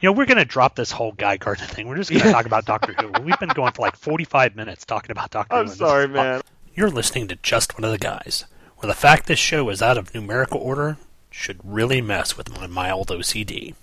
[0.00, 1.88] You know, we're going to drop this whole Guy Gardner thing.
[1.88, 3.10] We're just going to talk about Doctor Who.
[3.22, 5.70] We've been going for like 45 minutes talking about Doctor I'm Who.
[5.72, 6.40] and sorry, this is- man.
[6.74, 8.44] You're listening to Just One of the Guys,
[8.76, 10.96] where the fact this show is out of numerical order
[11.28, 13.74] should really mess with my mild OCD.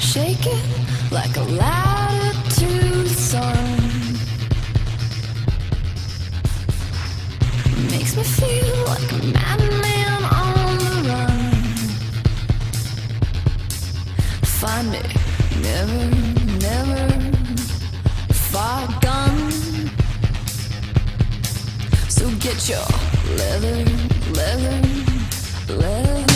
[0.00, 0.58] Shaking
[1.10, 1.97] like a latitude
[22.68, 22.78] your
[23.36, 23.84] leather,
[24.34, 24.82] leather,
[25.68, 26.27] leather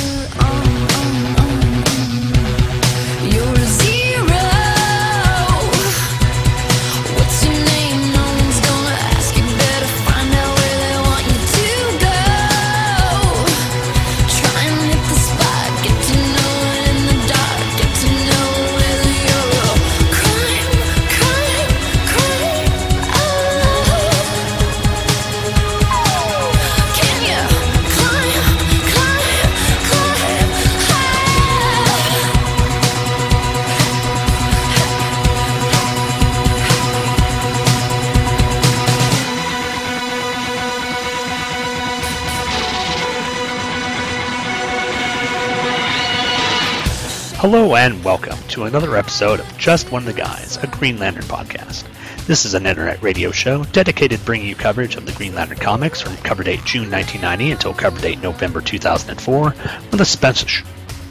[47.42, 51.24] Hello and welcome to another episode of Just One of the Guys, a Green Lantern
[51.24, 51.84] podcast.
[52.24, 55.58] This is an internet radio show dedicated to bringing you coverage of the Green Lantern
[55.58, 59.54] comics from cover date June 1990 until cover date November 2004,
[59.90, 60.64] with a special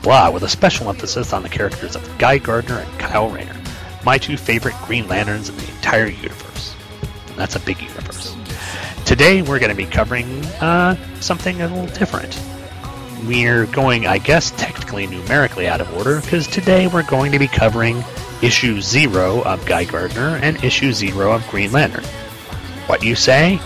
[0.04, 3.62] blah with a special emphasis on the characters of Guy Gardner and Kyle Rayner,
[4.06, 6.78] my two favorite Green Lanterns in the entire universe.
[7.28, 8.38] And that's a big universe.
[9.06, 12.42] Today we're going to be covering uh, something a little different
[13.25, 17.47] we're going, I guess, technically numerically out of order because today we're going to be
[17.47, 18.03] covering
[18.42, 22.04] issue zero of Guy Gardner and issue zero of Green Lantern.
[22.87, 23.60] What you say?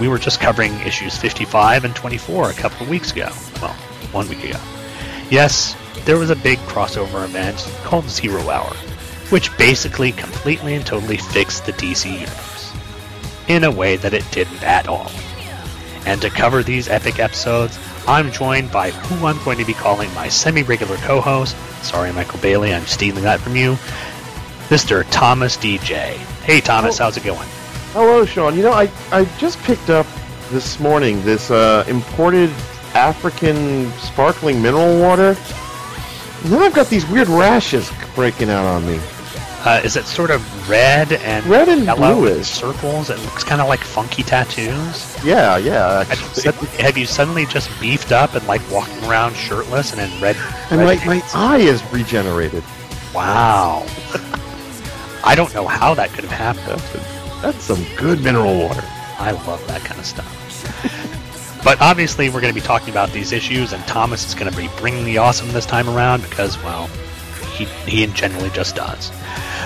[0.00, 3.30] We were just covering issues 55 and 24 a couple of weeks ago.
[3.60, 3.74] Well,
[4.12, 4.58] one week ago.
[5.30, 8.74] Yes, there was a big crossover event called Zero Hour,
[9.30, 12.72] which basically completely and totally fixed the DC universe
[13.48, 15.10] in a way that it didn't at all.
[16.04, 20.12] And to cover these epic episodes, I'm joined by who I'm going to be calling
[20.14, 21.56] my semi regular co host.
[21.84, 23.72] Sorry, Michael Bailey, I'm stealing that from you.
[24.68, 25.04] Mr.
[25.10, 25.94] Thomas Deja.
[26.44, 27.04] Hey, Thomas, Oh.
[27.04, 27.48] how's it going?
[27.92, 28.56] Hello, Sean.
[28.56, 30.06] You know, I, I just picked up
[30.50, 32.50] this morning this uh, imported
[32.94, 35.36] African sparkling mineral water.
[36.44, 38.98] And then I've got these weird rashes breaking out on me.
[39.64, 43.10] Uh, is it sort of red and Red and yellow circles?
[43.10, 45.16] It looks kind of like funky tattoos.
[45.24, 46.04] Yeah, yeah.
[46.04, 46.82] Have you, Actually.
[46.82, 50.36] have you suddenly just beefed up and like walking around shirtless and in red?
[50.70, 52.64] And red my, my eye is regenerated.
[53.14, 53.86] Wow.
[55.24, 56.80] I don't know how that could have happened.
[56.80, 58.82] That's, that's some good mineral water.
[59.18, 61.62] I love that kind of stuff.
[61.64, 64.56] but obviously, we're going to be talking about these issues, and Thomas is going to
[64.56, 66.88] be bringing the awesome this time around because, well,
[67.52, 69.10] he, he generally just does.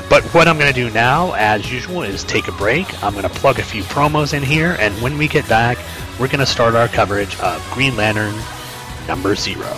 [0.09, 2.87] But what I'm going to do now, as usual, is take a break.
[3.03, 5.79] I'm going to plug a few promos in here, and when we get back,
[6.21, 8.35] we're going to start our coverage of Green Lantern
[9.07, 9.77] number zero.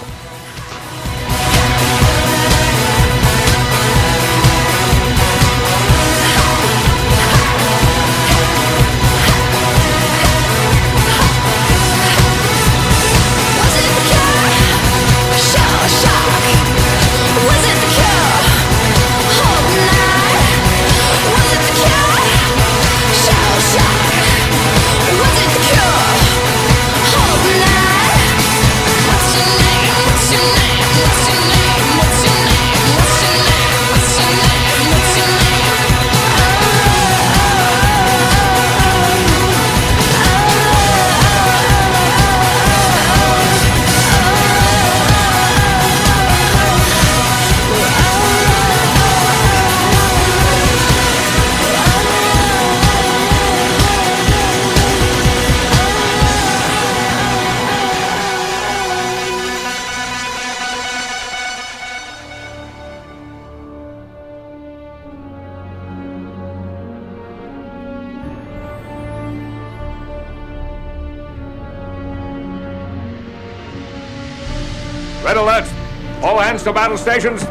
[76.68, 77.44] To battle stations!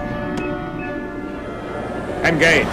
[2.24, 2.68] Engage.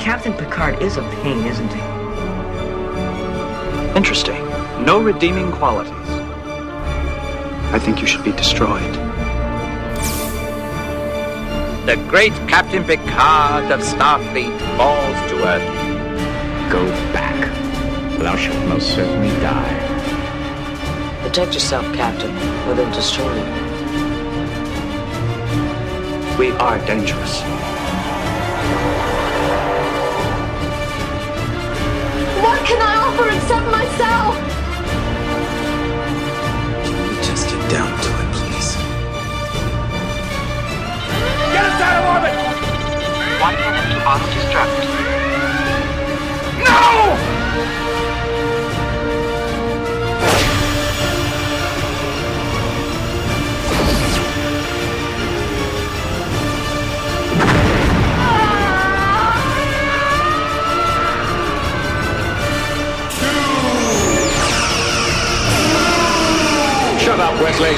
[0.00, 1.80] Captain Picard is a pain, isn't he?
[3.96, 4.44] Interesting.
[4.84, 5.92] No redeeming qualities.
[7.72, 8.94] I think you should be destroyed.
[11.86, 15.92] The great Captain Picard of Starfleet falls to earth.
[16.72, 17.11] Go back.
[18.18, 19.92] Thou shalt most certainly die.
[21.22, 22.30] Protect yourself, Captain,
[22.68, 23.44] or they'll destroy you.
[26.38, 27.40] We are dangerous.
[32.42, 34.34] What can I offer except myself?
[37.22, 38.76] Just get down to it, please.
[41.52, 42.34] Get us out of orbit!
[43.40, 45.31] One minute on destruct.
[67.32, 67.70] Up, Wesley.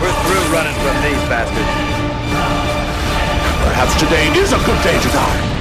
[0.00, 1.74] We're through running from these bastards.
[3.64, 5.53] Perhaps today is a good day to die.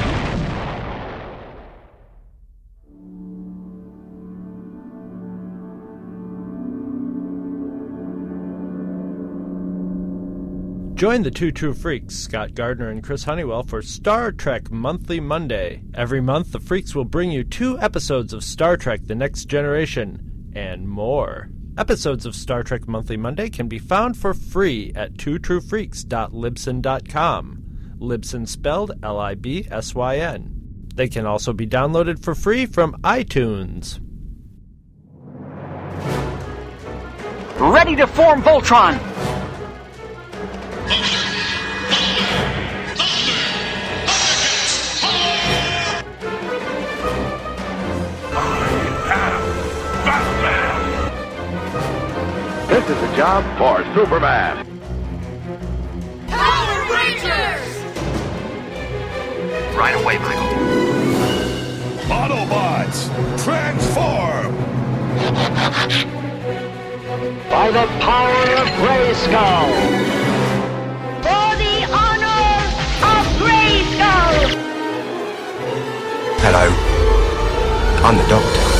[11.04, 15.84] Join the two true freaks, Scott Gardner and Chris Honeywell, for Star Trek Monthly Monday.
[15.94, 20.54] Every month, the freaks will bring you two episodes of Star Trek The Next Generation
[20.56, 21.50] and more.
[21.78, 27.64] Episodes of Star Trek Monthly Monday can be found for free at twotruefreaks.libsyn.com.
[28.00, 30.88] Libsyn spelled L I B S Y N.
[30.96, 34.00] They can also be downloaded for free from iTunes.
[37.60, 39.32] Ready to form Voltron!
[52.74, 54.66] This is a job for Superman.
[56.28, 57.68] Power Rangers!
[59.78, 60.50] Right away, Michael.
[62.10, 64.56] Autobots, transform!
[67.48, 69.69] By the power of Grayskull!
[71.22, 72.44] For the honor
[73.14, 74.50] of Grayskull!
[76.42, 76.66] Hello.
[78.04, 78.73] I'm the Doctor.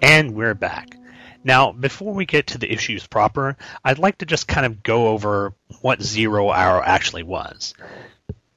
[0.01, 0.97] And we're back.
[1.43, 5.09] Now, before we get to the issues proper, I'd like to just kind of go
[5.09, 7.75] over what Zero Hour actually was.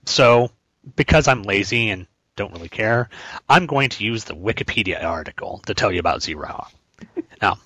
[0.06, 0.52] So,
[0.96, 2.06] because I'm lazy and
[2.36, 3.10] don't really care,
[3.50, 6.68] I'm going to use the Wikipedia article to tell you about Zero Hour.
[7.42, 7.58] now,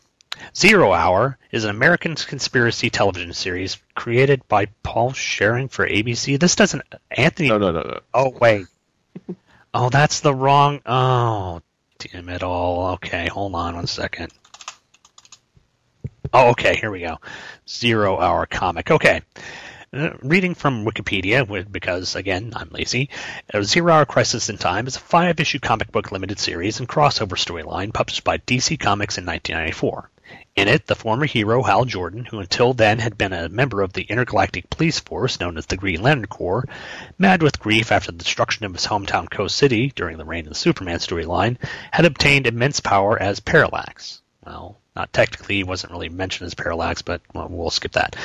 [0.56, 6.40] Zero Hour is an American conspiracy television series created by Paul Scheuring for ABC.
[6.40, 7.50] This doesn't Anthony.
[7.50, 8.00] No, no, no, no.
[8.14, 8.68] Oh wait.
[9.74, 10.82] oh, that's the wrong.
[10.86, 11.62] Oh,
[12.00, 12.94] damn it all.
[12.94, 14.32] Okay, hold on one second.
[16.34, 16.76] Oh, okay.
[16.76, 17.18] Here we go.
[17.68, 18.92] Zero Hour comic.
[18.92, 19.22] Okay.
[19.92, 23.10] Uh, reading from Wikipedia, because again, I'm lazy.
[23.52, 26.88] Uh, Zero Hour Crisis in Time is a five issue comic book limited series and
[26.88, 30.12] crossover storyline published by DC Comics in 1994.
[30.56, 33.94] In it, the former hero Hal Jordan, who until then had been a member of
[33.94, 36.68] the intergalactic police force known as the Green Lantern Corps,
[37.18, 40.50] mad with grief after the destruction of his hometown Coast City during the reign of
[40.50, 41.58] the Superman storyline,
[41.92, 44.22] had obtained immense power as Parallax.
[44.46, 48.16] Well, not technically, he wasn't really mentioned as Parallax, but well, we'll skip that.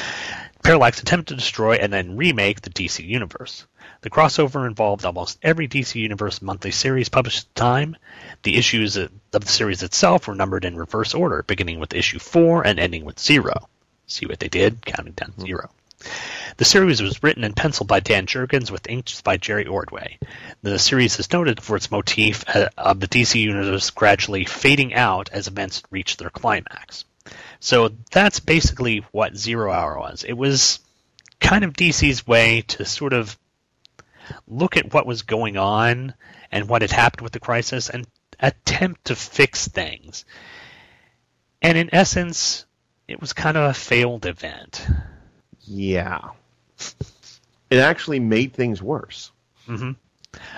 [0.65, 3.67] Parallax attempted to destroy and then remake the DC Universe.
[4.05, 7.97] The crossover involved almost every DC Universe monthly series published at the time.
[8.43, 12.67] The issues of the series itself were numbered in reverse order, beginning with issue 4
[12.67, 13.67] and ending with 0.
[14.07, 14.85] See what they did?
[14.85, 15.71] Counting down to 0.
[16.59, 20.19] The series was written and penciled by Dan Jurgens with inks by Jerry Ordway.
[20.63, 25.31] The series is noted for its motif uh, of the DC universe gradually fading out
[25.33, 27.07] as events reach their climax.
[27.59, 30.25] So that's basically what Zero Hour was.
[30.25, 30.81] It was
[31.41, 33.35] kind of DC's way to sort of
[34.47, 36.15] look at what was going on
[36.51, 38.07] and what had happened with the crisis and
[38.41, 40.25] attempt to fix things.
[41.63, 42.67] And in essence,
[43.09, 44.87] it was kind of a failed event.
[45.61, 46.31] Yeah.
[47.71, 49.33] It actually made things worse.
[49.67, 49.93] hmm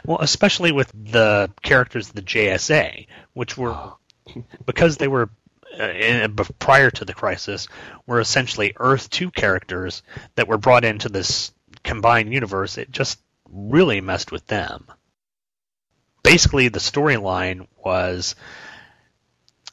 [0.04, 3.92] Well, especially with the characters of the JSA, which were
[4.66, 5.30] because they were
[5.78, 7.68] uh, in, prior to the crisis
[8.06, 10.02] were essentially Earth 2 characters
[10.34, 12.78] that were brought into this combined universe.
[12.78, 14.86] It just really messed with them.
[16.22, 18.34] Basically, the storyline was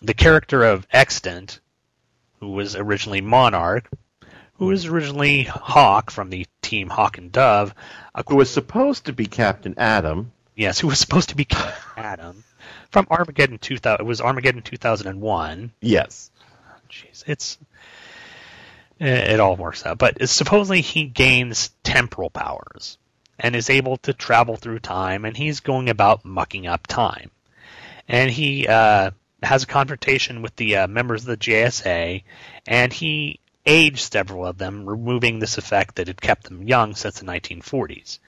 [0.02, 1.60] the character of Extant,
[2.40, 3.90] who was originally Monarch,
[4.56, 7.74] who was originally Hawk from the team Hawk and Dove,
[8.28, 10.32] Who was supposed to be Captain Adam.
[10.56, 11.48] yes, who was supposed to be
[11.98, 12.44] Adam
[12.92, 14.00] from Armageddon 2000.
[14.00, 15.72] It was Armageddon 2001.
[15.82, 16.30] Yes.
[16.90, 17.58] Jeez, it's
[19.00, 19.98] it, it all works out.
[19.98, 22.98] But supposedly he gains temporal powers
[23.40, 27.32] and is able to travel through time, and he's going about mucking up time.
[28.08, 29.12] And he uh,
[29.42, 32.24] has a confrontation with the uh, members of the JSA,
[32.68, 37.20] and he aged several of them, removing this effect that had kept them young since
[37.20, 38.20] the 1940s.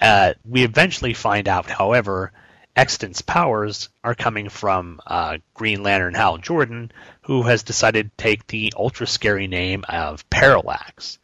[0.00, 2.32] Uh, we eventually find out, however,
[2.74, 6.92] Extant's powers are coming from uh, Green Lantern Hal Jordan,
[7.22, 11.18] who has decided to take the ultra scary name of Parallax.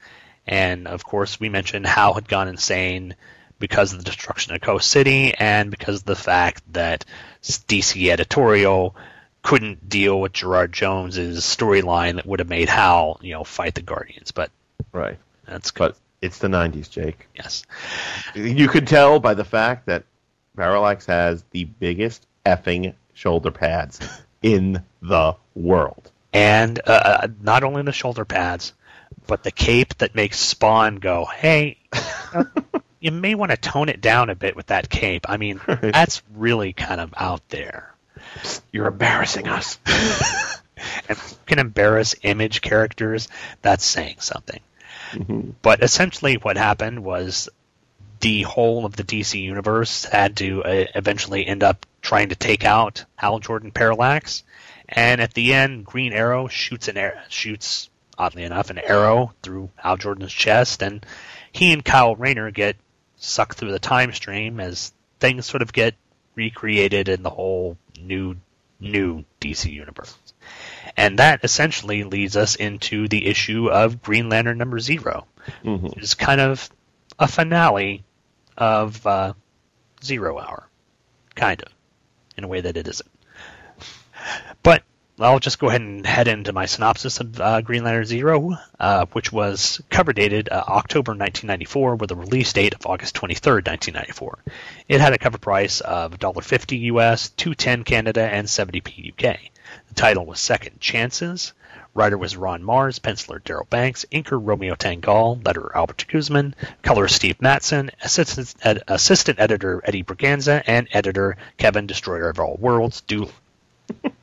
[0.47, 3.15] And of course, we mentioned Hal had gone insane
[3.59, 7.05] because of the destruction of Coast City and because of the fact that
[7.43, 8.97] DC editorial
[9.43, 13.83] couldn't deal with Gerard Jones's storyline that would have made Hal, you know, fight the
[13.83, 14.33] Guardians.
[14.33, 14.51] But
[14.93, 15.19] Right.
[15.47, 15.91] that's good.
[15.93, 17.29] But it's the 90s, Jake.
[17.37, 17.65] yes.
[18.35, 20.05] You could tell by the fact that
[20.57, 24.01] Parallax has the biggest effing shoulder pads
[24.43, 26.11] in the world.
[26.33, 28.73] and uh, not only the shoulder pads,
[29.27, 31.79] but the cape that makes Spawn go, "Hey,
[33.01, 36.23] you may want to tone it down a bit with that cape." I mean, that's
[36.35, 37.95] really kind of out there.
[38.73, 39.79] You're embarrassing us.
[41.09, 43.29] And if you can embarrass image characters,
[43.61, 44.59] that's saying something.
[45.63, 47.49] But essentially, what happened was
[48.21, 52.65] the whole of the DC universe had to uh, eventually end up trying to take
[52.65, 54.45] out Hal Jordan Parallax,
[54.89, 57.91] and at the end, Green Arrow shoots an arrow, shoots
[58.23, 61.05] oddly enough an arrow through Al Jordan's chest, and
[61.51, 62.77] he and Kyle Rayner get
[63.17, 65.97] sucked through the time stream as things sort of get
[66.37, 68.37] recreated in the whole new
[68.79, 70.17] new DC universe.
[70.97, 75.27] And that essentially leads us into the issue of Green Lantern number 0
[75.65, 75.97] Mhm.
[75.99, 76.71] It's kind of
[77.19, 78.05] a finale
[78.57, 79.33] of uh,
[80.03, 80.69] Zero Hour,
[81.35, 81.73] kind of,
[82.37, 83.11] in a way that it isn't.
[84.63, 84.85] But
[85.23, 89.07] I'll just go ahead and head into my synopsis of uh, Green Lantern Zero, uh,
[89.13, 94.39] which was cover dated uh, October 1994 with a release date of August 23rd, 1994.
[94.89, 99.39] It had a cover price of $1.50 US, 210 Canada, and 70p UK.
[99.89, 101.53] The title was Second Chances.
[101.95, 107.39] Writer was Ron Marz, penciler Darryl Banks, inker Romeo Tangal, letterer Albert Guzman, colorist Steve
[107.39, 113.03] Mattsson, assistant, ed- assistant editor Eddie Berganza, and editor Kevin Destroyer of All Worlds.
[113.03, 113.29] Do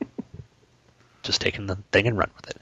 [1.30, 2.56] just taking the thing and run with it.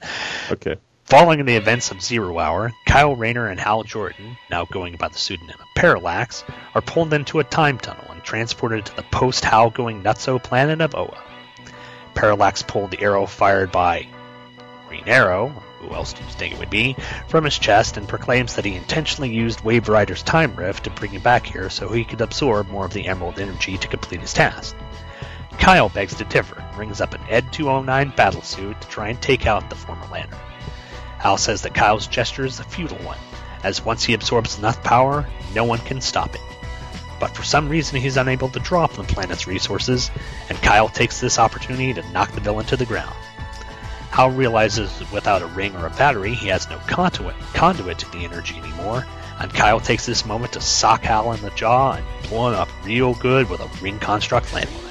[0.51, 0.75] Okay.
[1.05, 5.17] Following the events of Zero Hour, Kyle Rayner and Hal Jordan, now going by the
[5.17, 6.43] pseudonym of Parallax,
[6.75, 10.81] are pulled into a time tunnel and transported to the post Hal going nutso planet
[10.81, 11.17] of Oa.
[12.13, 14.07] Parallax pulled the arrow fired by
[14.87, 15.47] Green Arrow,
[15.79, 16.95] who else do you think it would be,
[17.27, 21.23] from his chest and proclaims that he intentionally used Waverider's time rift to bring him
[21.23, 24.75] back here so he could absorb more of the emerald energy to complete his task.
[25.57, 29.45] Kyle begs to differ and brings up an Ed 209 battlesuit to try and take
[29.45, 30.39] out the former Lantern.
[31.17, 33.17] Hal says that Kyle's gesture is a futile one,
[33.63, 36.41] as once he absorbs enough power, no one can stop it.
[37.19, 40.09] But for some reason, he's unable to draw from the planet's resources,
[40.47, 43.15] and Kyle takes this opportunity to knock the villain to the ground.
[44.11, 48.11] Hal realizes that without a ring or a battery, he has no conduit, conduit to
[48.11, 49.05] the energy anymore,
[49.39, 52.69] and Kyle takes this moment to sock Hal in the jaw and blow him up
[52.85, 54.88] real good with a ring construct landmine.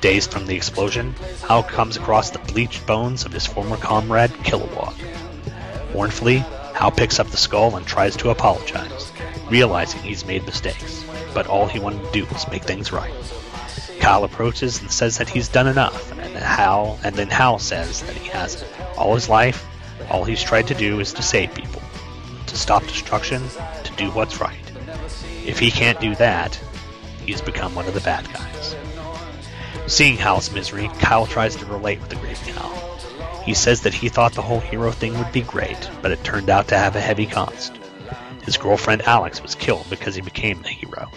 [0.00, 1.14] Dazed from the explosion,
[1.46, 4.94] Hal comes across the bleached bones of his former comrade, Kilowog.
[5.92, 6.38] Mournfully,
[6.74, 9.12] Hal picks up the skull and tries to apologize,
[9.50, 11.04] realizing he's made mistakes,
[11.34, 13.12] but all he wanted to do was make things right.
[14.00, 18.00] Kyle approaches and says that he's done enough, and then Hal and then Hal says
[18.02, 18.70] that he hasn't.
[18.96, 19.66] All his life,
[20.10, 21.82] all he's tried to do is to save people,
[22.46, 23.42] to stop destruction,
[23.84, 24.56] to do what's right.
[25.44, 26.58] If he can't do that,
[27.26, 28.49] he's become one of the bad guys.
[29.90, 33.42] Seeing Hal's misery, Kyle tries to relate with the grieving Hal.
[33.44, 36.48] He says that he thought the whole hero thing would be great, but it turned
[36.48, 37.76] out to have a heavy cost.
[38.44, 41.10] His girlfriend Alex was killed because he became the hero.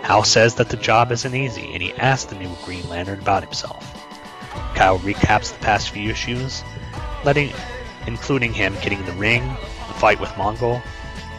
[0.00, 3.44] Hal says that the job isn't easy, and he asks the new Green Lantern about
[3.44, 3.86] himself.
[4.74, 6.64] Kyle recaps the past few issues,
[7.24, 7.52] letting,
[8.06, 10.82] including him getting the ring, the fight with Mongul,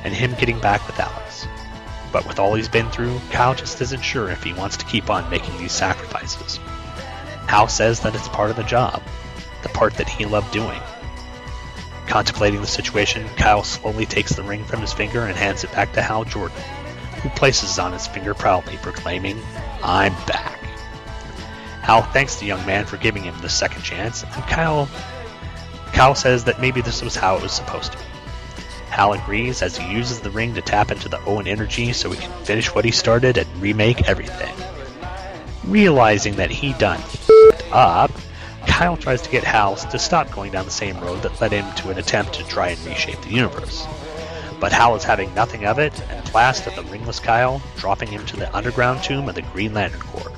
[0.04, 1.48] and him getting back with Alex.
[2.14, 5.10] But with all he's been through, Kyle just isn't sure if he wants to keep
[5.10, 6.60] on making these sacrifices.
[7.48, 9.02] Hal says that it's part of the job,
[9.64, 10.80] the part that he loved doing.
[12.08, 15.94] Contemplating the situation, Kyle slowly takes the ring from his finger and hands it back
[15.94, 16.62] to Hal Jordan,
[17.22, 19.42] who places it on his finger proudly, proclaiming,
[19.84, 20.60] I'm back.
[21.82, 24.88] Hal thanks the young man for giving him the second chance, and Kyle
[25.94, 28.04] Kyle says that maybe this was how it was supposed to be.
[28.94, 32.18] Hal agrees as he uses the ring to tap into the Oan energy so he
[32.22, 34.54] can finish what he started and remake everything.
[35.64, 37.02] Realizing that he done
[37.72, 38.12] up,
[38.68, 41.66] Kyle tries to get Hal to stop going down the same road that led him
[41.78, 43.88] to an attempt to try and reshape the universe.
[44.60, 48.24] But Hal is having nothing of it and blasts at the ringless Kyle, dropping him
[48.28, 50.38] to the underground tomb of the Green Lantern Corps.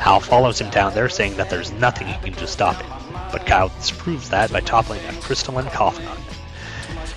[0.00, 2.90] Hal follows him down there, saying that there's nothing he can do to stop him,
[3.30, 6.35] but Kyle disproves that by toppling a crystalline coffin on him.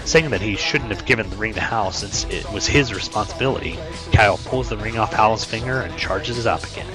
[0.09, 3.77] Saying that he shouldn't have given the ring to Hal since it was his responsibility,
[4.11, 6.87] Kyle pulls the ring off Hal's finger and charges it up again.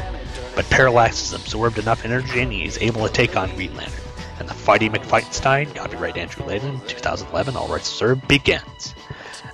[0.56, 4.02] But Parallax has absorbed enough energy and he is able to take on Green Lantern.
[4.40, 8.96] And the Fighty McFightenstein, copyright Andrew Layden, 2011, all rights reserved, begins.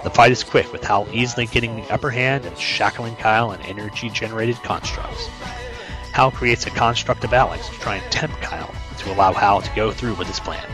[0.04, 3.60] The fight is quick, with Hal easily getting the upper hand and shackling Kyle in
[3.60, 5.26] energy-generated constructs.
[6.14, 9.76] Hal creates a construct of Alex to try and tempt Kyle to allow Hal to
[9.76, 10.66] go through with his plan.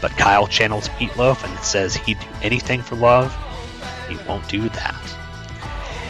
[0.00, 3.36] But Kyle channels Meatloaf and says he'd do anything for love.
[4.08, 5.16] He won't do that.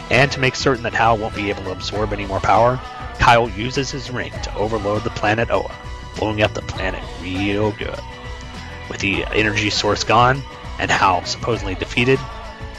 [0.09, 2.79] And to make certain that Hal won't be able to absorb any more power,
[3.19, 5.71] Kyle uses his ring to overload the planet Oa,
[6.17, 7.99] blowing up the planet real good.
[8.89, 10.41] With the energy source gone,
[10.79, 12.19] and Hal supposedly defeated,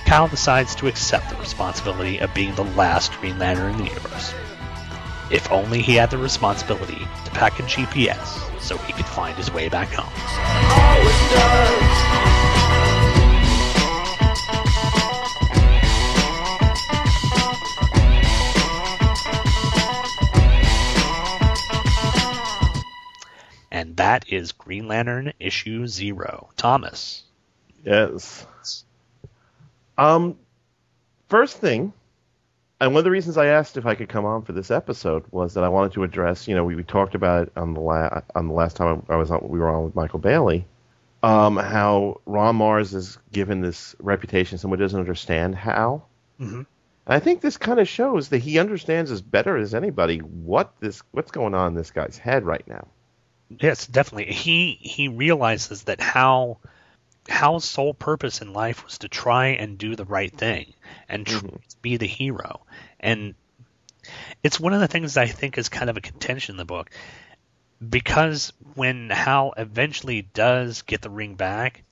[0.05, 4.35] Kyle decides to accept the responsibility of being the last Green Lantern in the universe.
[5.31, 9.53] If only he had the responsibility to pack a GPS so he could find his
[9.53, 10.09] way back home.
[23.71, 26.51] And that is Green Lantern issue zero.
[26.57, 27.25] Thomas.
[27.85, 28.47] Yes.
[29.99, 30.39] Um,
[31.29, 31.93] first thing,
[32.83, 35.25] and one of the reasons I asked if I could come on for this episode
[35.31, 36.49] was that I wanted to address.
[36.49, 39.15] You know, we, we talked about it on the la- on the last time I
[39.15, 40.67] was on, we were on with Michael Bailey,
[41.23, 46.03] um, how Ron Marz is given this reputation someone doesn't understand how.
[46.41, 46.57] Mm-hmm.
[46.57, 46.67] And
[47.07, 51.03] I think this kind of shows that he understands as better as anybody what this
[51.13, 52.89] what's going on in this guy's head right now.
[53.49, 54.33] Yes, definitely.
[54.33, 56.59] He he realizes that how
[57.29, 60.75] Hal's sole purpose in life was to try and do the right thing
[61.09, 61.61] and tr- Mhm.
[61.81, 62.63] be the hero.
[62.99, 63.35] And
[64.43, 66.91] it's one of the things I think is kind of a contention in the book
[67.89, 71.85] because when Hal eventually does get the ring back,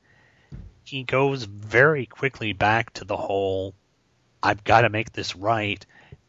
[0.84, 3.74] he goes very quickly back to the whole
[4.42, 5.84] I've got to make this right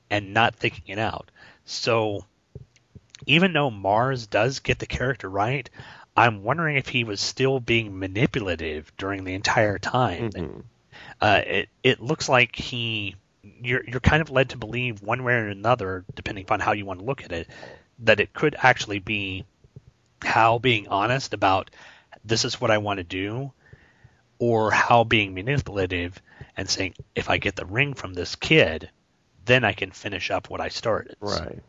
[0.09, 1.31] and not thinking it out.
[1.65, 2.25] So
[3.25, 5.69] even though Marz does get the character right,
[6.15, 10.29] I'm wondering if he was still being manipulative during the entire time.
[10.31, 10.63] Mhm.
[11.19, 15.33] Uh, it it looks like he you're you're kind of led to believe one way
[15.33, 17.47] or another, depending upon how you want to look at it,
[17.99, 19.45] that it could actually be
[20.21, 21.71] Hal being honest about
[22.23, 23.51] this is what I want to do,
[24.37, 26.21] or Hal being manipulative
[26.57, 28.89] and saying if I get the ring from this kid,
[29.45, 31.15] then I can finish up what I started.
[31.19, 31.59] Right.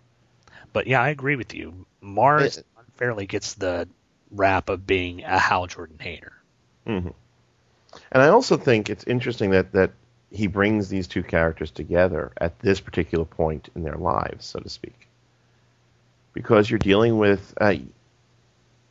[0.72, 1.86] But yeah, I agree with you.
[2.02, 3.88] Marz It- unfairly gets the
[4.32, 6.32] rap of being a Hal Jordan hater.
[6.86, 7.08] hmm
[8.10, 9.92] And I also think it's interesting that that
[10.30, 14.68] he brings these two characters together at this particular point in their lives, so to
[14.68, 15.06] speak,
[16.32, 17.74] because you're dealing with uh,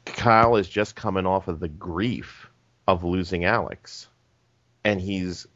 [0.06, 2.48] Kyle is just coming off of the grief
[2.88, 4.08] of losing Alex,
[4.84, 5.48] and he's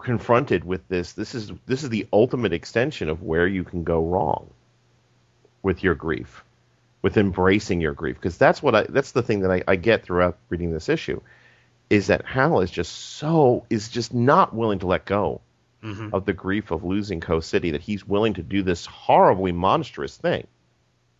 [0.00, 1.12] confronted with this.
[1.12, 4.50] This is this is the ultimate extension of where you can go wrong
[5.62, 6.44] with your grief,
[7.04, 10.02] with embracing your grief, because that's what I that's the thing that I, I get
[10.02, 11.20] throughout reading this issue
[11.90, 15.42] is that Hal is just so is just not willing to let go
[15.82, 16.14] Mm-hmm.
[16.14, 20.16] of the grief of losing Co City that he's willing to do this horribly monstrous
[20.16, 20.46] thing.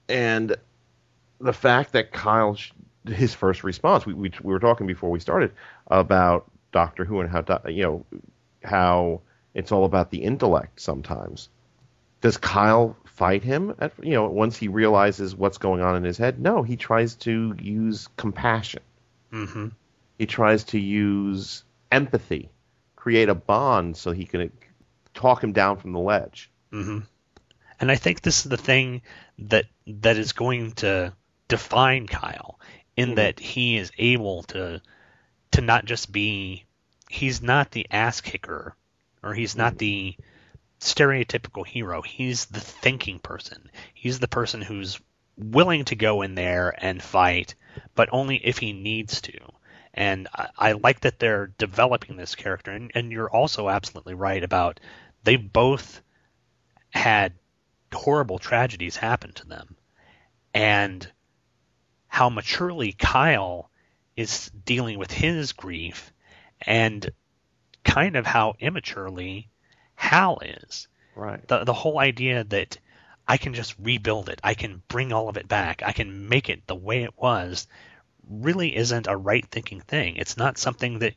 [0.08, 0.56] And
[1.38, 2.56] the fact that Kyle
[3.06, 5.52] his first response we, we we were talking before we started
[5.88, 8.06] about Doctor Who and how you know
[8.64, 9.20] how
[9.52, 11.50] it's all about the intellect sometimes.
[12.24, 16.16] Does Kyle fight him at you know once he realizes what's going on in his
[16.16, 16.40] head?
[16.40, 18.82] No, he tries to use compassion
[19.30, 19.68] Mm-hmm.
[20.18, 22.48] he tries to use empathy,
[22.96, 24.50] create a bond so he can
[25.12, 26.50] talk him down from the ledge.
[26.72, 27.00] Mm-hmm.
[27.78, 29.02] And I think this is the thing
[29.40, 31.12] that that is going to
[31.48, 32.58] define Kyle
[32.96, 33.16] in Mhm.
[33.16, 34.80] that he is able to
[35.50, 36.64] to not just be
[37.10, 38.74] he's not the ass kicker
[39.22, 40.16] or he's not the
[40.84, 42.02] stereotypical hero.
[42.02, 43.70] He's the thinking person.
[43.94, 45.00] He's the person who's
[45.36, 47.54] willing to go in there and fight,
[47.94, 49.38] but only if he needs to.
[49.94, 52.70] And I, I like that they're developing this character.
[52.70, 54.80] And, and you're also absolutely right about
[55.24, 56.02] they both
[56.90, 57.32] had
[57.92, 59.76] horrible tragedies happen to them.
[60.52, 61.10] And
[62.08, 63.70] how maturely Kyle
[64.16, 66.12] is dealing with his grief
[66.60, 67.10] and
[67.84, 69.48] kind of how immaturely
[69.94, 70.88] Hal is.
[71.16, 71.46] Right.
[71.48, 72.78] The the whole idea that
[73.26, 76.48] I can just rebuild it, I can bring all of it back, I can make
[76.50, 77.66] it the way it was,
[78.28, 80.16] really isn't a right thinking thing.
[80.16, 81.14] It's not something that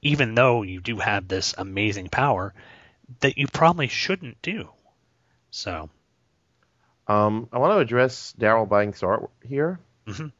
[0.00, 2.54] even though you do have this amazing power,
[3.20, 4.68] that you probably shouldn't do.
[5.50, 5.90] So
[7.08, 9.80] Um, I want to address Darryl Banks' art here.
[10.06, 10.32] Mhm.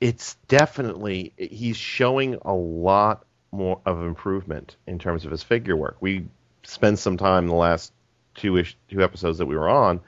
[0.00, 5.96] It's definitely he's showing a lot more of improvement in terms of his figure work.
[6.00, 6.26] We
[6.64, 7.92] spent some time in the last
[8.34, 10.00] two ish, two episodes that we were on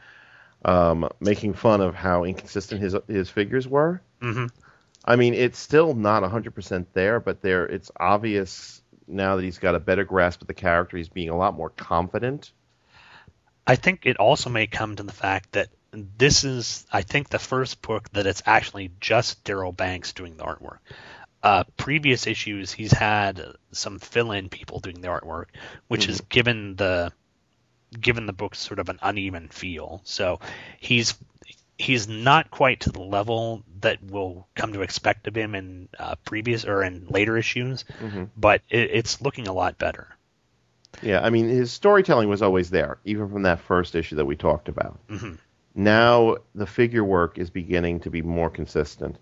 [0.64, 4.00] um, making fun of how inconsistent his his figures were.
[4.20, 4.50] Mhm.
[5.04, 9.74] I mean, it's still not 100% there, but there it's obvious now that he's got
[9.74, 10.96] a better grasp of the character.
[10.96, 12.52] He's being a lot more confident.
[13.66, 17.38] I think it also may come to the fact that this is, I think, the
[17.38, 20.78] first book that it's actually just Darryl Banks doing the artwork.
[21.42, 25.46] Uh, previous issues, he's had some fill-in people doing the artwork,
[25.88, 27.12] which has given the
[27.98, 30.00] given the book sort of an uneven feel.
[30.04, 30.38] So
[30.78, 31.14] he's
[31.78, 36.14] he's not quite to the level that we'll come to expect of him in uh,
[36.26, 37.86] previous or in later issues,
[38.36, 40.14] but it, it's looking a lot better.
[41.00, 44.36] Yeah, I mean, his storytelling was always there, even from that first issue that we
[44.36, 44.98] talked about.
[45.08, 45.38] Mhm.
[45.74, 49.16] Now the figure work is beginning to be more consistent.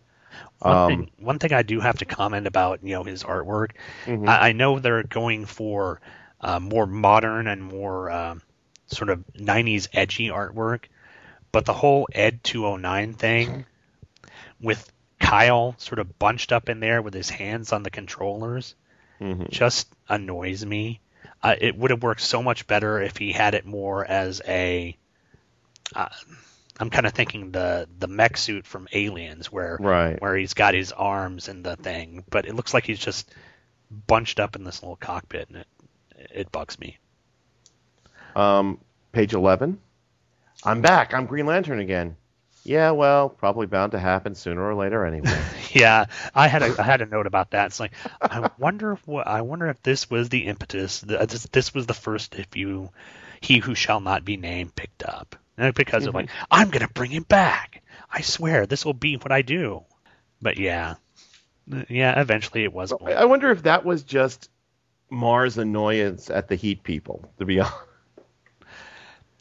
[0.60, 3.70] One, Um, thing, one thing I do have to comment about, you know, his artwork.
[4.06, 4.28] Mhm.
[4.28, 6.00] I, I know they're going for
[6.40, 8.42] uh, more modern and more um,
[8.86, 10.84] sort of '90s edgy artwork,
[11.52, 13.64] but the whole Ed 209 thing
[14.60, 18.74] with Kyle sort of bunched up in there with his hands on the controllers
[19.20, 19.50] Mhm.
[19.50, 21.00] just annoys me.
[21.42, 24.96] Uh, it would have worked so much better if he had it more as a.
[25.94, 26.08] Uh,
[26.80, 30.20] I'm kind of thinking the the mech suit from Aliens, where Right.
[30.20, 33.30] where he's got his arms and the thing, but it looks like he's just
[34.06, 35.66] bunched up in this little cockpit, and it
[36.32, 36.98] it bugs me.
[38.36, 38.78] Um,
[39.12, 39.78] page 11.
[40.64, 41.14] I'm back.
[41.14, 42.16] I'm Green Lantern again.
[42.64, 45.36] Yeah, well, probably bound to happen sooner or later anyway.
[45.70, 47.66] Yeah, I had a I had a note about that.
[47.66, 51.02] It's like I wonder if what I wonder if this was the impetus.
[51.02, 52.88] th- This, this was the first if you
[53.42, 57.10] he who shall not be named picked up And because of like I'm gonna bring
[57.10, 57.82] him back.
[58.10, 59.84] I swear this will be what I do.
[60.40, 60.94] But yeah,
[61.88, 62.18] yeah.
[62.20, 62.92] Eventually it was.
[62.92, 64.48] I I wonder if that was just
[65.12, 67.74] Marz' annoyance at the Heat people, to be honest.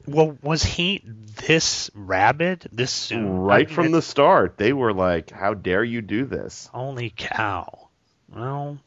[0.06, 3.40] Well, was he this rabid this soon?
[3.40, 6.70] Right I mean, from it- the start, they were like, "How dare you do this?"
[6.74, 7.90] Holy cow!
[8.34, 8.78] Well,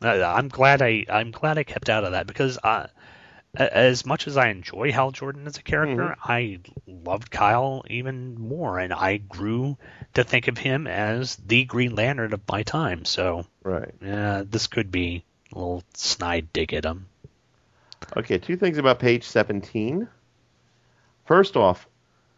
[0.00, 2.88] I'm glad I I'm glad I kept out of that because I,
[3.54, 8.78] as much as I enjoy Hal Jordan as a character, I loved Kyle even more,
[8.78, 9.76] and I grew
[10.14, 13.04] to think of him as the Green Lantern of my time.
[13.04, 13.90] So, Right.
[14.00, 17.06] yeah, this could be a little snide dig at him.
[18.16, 20.08] Okay, two things about page 17.
[21.26, 21.86] First off,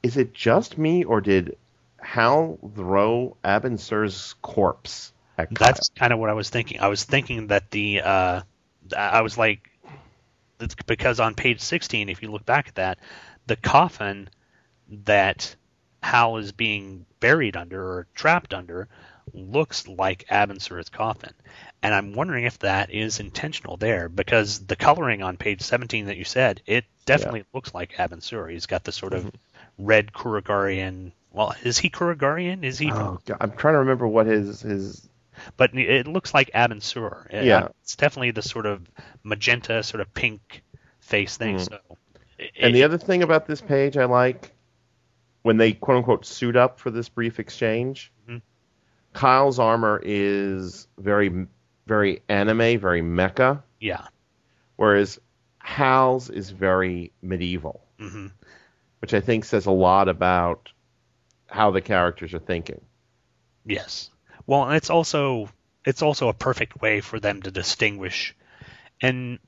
[0.02, 1.56] is it just me or did
[2.00, 6.80] Hal throw Abin Sur's corpse at That's kind of what I was thinking.
[6.80, 8.40] I was thinking that the uh,
[8.96, 9.70] I was like,
[10.64, 12.98] it's because on page 16, if you look back at that,
[13.46, 14.28] the coffin
[15.04, 15.54] that
[16.02, 18.88] Hal is being buried under or trapped under
[19.32, 21.32] looks like Abin Sur's coffin.
[21.82, 26.16] And I'm wondering if that is intentional there because the coloring on page 17 that
[26.16, 28.50] you said, it definitely looks like Abinsur.
[28.50, 29.86] He's got the sort of mm-hmm.
[29.86, 31.12] red Korugarian.
[31.32, 32.64] Well, is he Korugarian?
[32.64, 32.90] Is he?
[32.90, 35.06] Oh, God, I'm trying to remember what his his
[35.56, 37.26] but it looks like Abin Sur.
[37.30, 37.68] It- Yeah.
[37.82, 38.86] it's definitely the sort of
[39.22, 40.62] magenta, sort of pink
[41.00, 41.56] face thing.
[41.56, 41.60] Mm.
[41.68, 41.78] So,
[42.38, 44.52] it- And the other thing about this page I like
[45.42, 48.40] when they quote unquote suit up for this brief exchange, Mhm.
[49.12, 51.46] Kyle's armor is very
[51.86, 54.06] very anime, very mecha, yeah,
[54.76, 55.20] whereas
[55.58, 58.28] Hal's is very medieval, hmm
[59.00, 60.72] which I think says a lot about
[61.50, 62.80] how the characters are thinking.
[63.66, 64.10] yes.
[64.46, 65.48] Well, and it's also
[65.84, 68.34] it's also a perfect way for them to distinguish.
[69.00, 69.38] And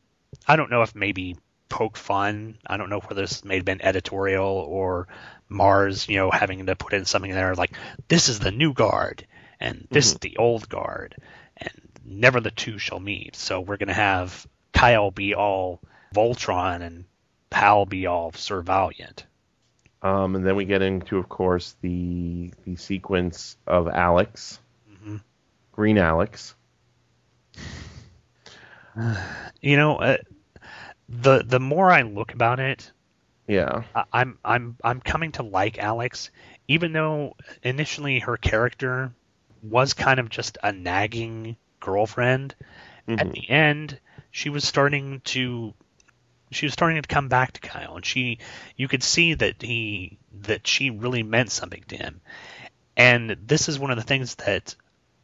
[0.46, 1.36] I don't know if maybe
[1.68, 2.58] poke fun.
[2.66, 5.08] I don't know whether this may have been editorial or
[5.50, 7.72] Marz, you know, having to put in something there like
[8.08, 9.26] this is the new guard
[9.60, 11.16] and this is the old guard,
[11.56, 11.72] and
[12.04, 13.36] never the two shall meet.
[13.36, 15.80] So we're gonna have Kyle be all
[16.14, 17.04] Voltron and
[17.50, 19.24] Hal be all Sir Valiant.
[20.02, 24.60] Um, and then we get into, of course, the the sequence of Alex,
[25.06, 25.20] Mhm.
[25.72, 26.56] Green Alex.
[29.60, 30.16] You know, uh,
[31.08, 32.92] the the more I look about it,
[33.48, 36.30] Yeah, I- I'm I'm I'm coming to like Alex,
[36.68, 39.14] even though initially her character
[39.62, 42.54] was kind of just a nagging girlfriend.
[43.18, 43.32] At Mhm.
[43.32, 45.74] the end, she was starting to
[46.52, 48.38] she was starting to come back to Kyle, and she
[48.76, 52.22] you could see that he that she really meant something to him.
[52.96, 54.76] And this is one of the things that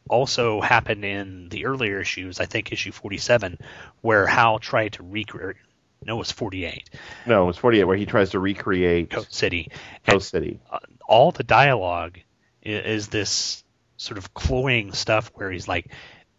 [0.09, 3.57] also happened in the earlier issues, I think issue 47,
[4.01, 5.57] where Hal tried to recreate.
[6.05, 6.89] No, it was 48.
[7.25, 9.71] no, it was 48 where he tries to recreate Coast City.
[10.05, 10.59] Coast City.
[10.69, 12.19] uh, all the dialogue
[12.61, 13.63] is, is this
[13.97, 15.87] sort of cloying stuff where he's like,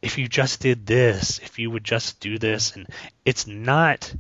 [0.02, 2.86] if you just did this, if you would just do this, and
[3.24, 4.14] it's not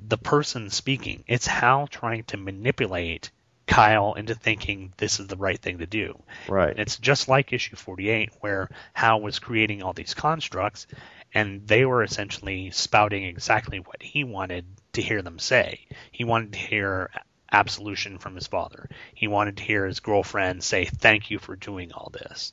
[0.00, 3.30] the person speaking, it's Hal trying to manipulate
[3.72, 6.22] Kyle into thinking this is the right thing to do.
[6.46, 6.70] Right.
[6.70, 10.86] And it's just like issue 48, where Hal was creating all these constructs,
[11.32, 15.86] and they were essentially spouting exactly what he wanted to hear them say.
[16.10, 17.10] He wanted to hear
[17.50, 18.90] absolution from his father.
[19.14, 22.52] He wanted to hear his girlfriend say, Thank you for doing all this.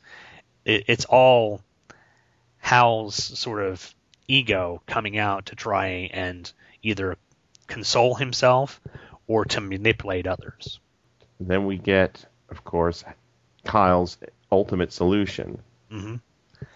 [0.63, 1.61] It, it's all
[2.59, 3.93] Hal's sort of
[4.27, 6.49] ego coming out to try and
[6.81, 7.17] either
[7.67, 8.79] console himself
[9.27, 10.79] or to manipulate others.
[11.39, 13.03] Then we get, of course,
[13.65, 14.17] Kyle's
[14.51, 16.15] ultimate solution, hmm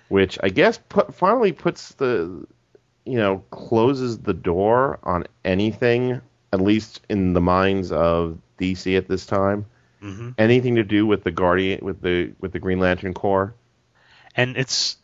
[0.10, 2.46] which I guess put, finally puts the,
[3.06, 6.22] you know, closes the door on anything,
[6.52, 9.66] at least in the minds of DC at this time,
[10.02, 13.54] hmm anything to do with the Guardian, with the with the Green Lantern Corps.
[14.36, 14.98] and it's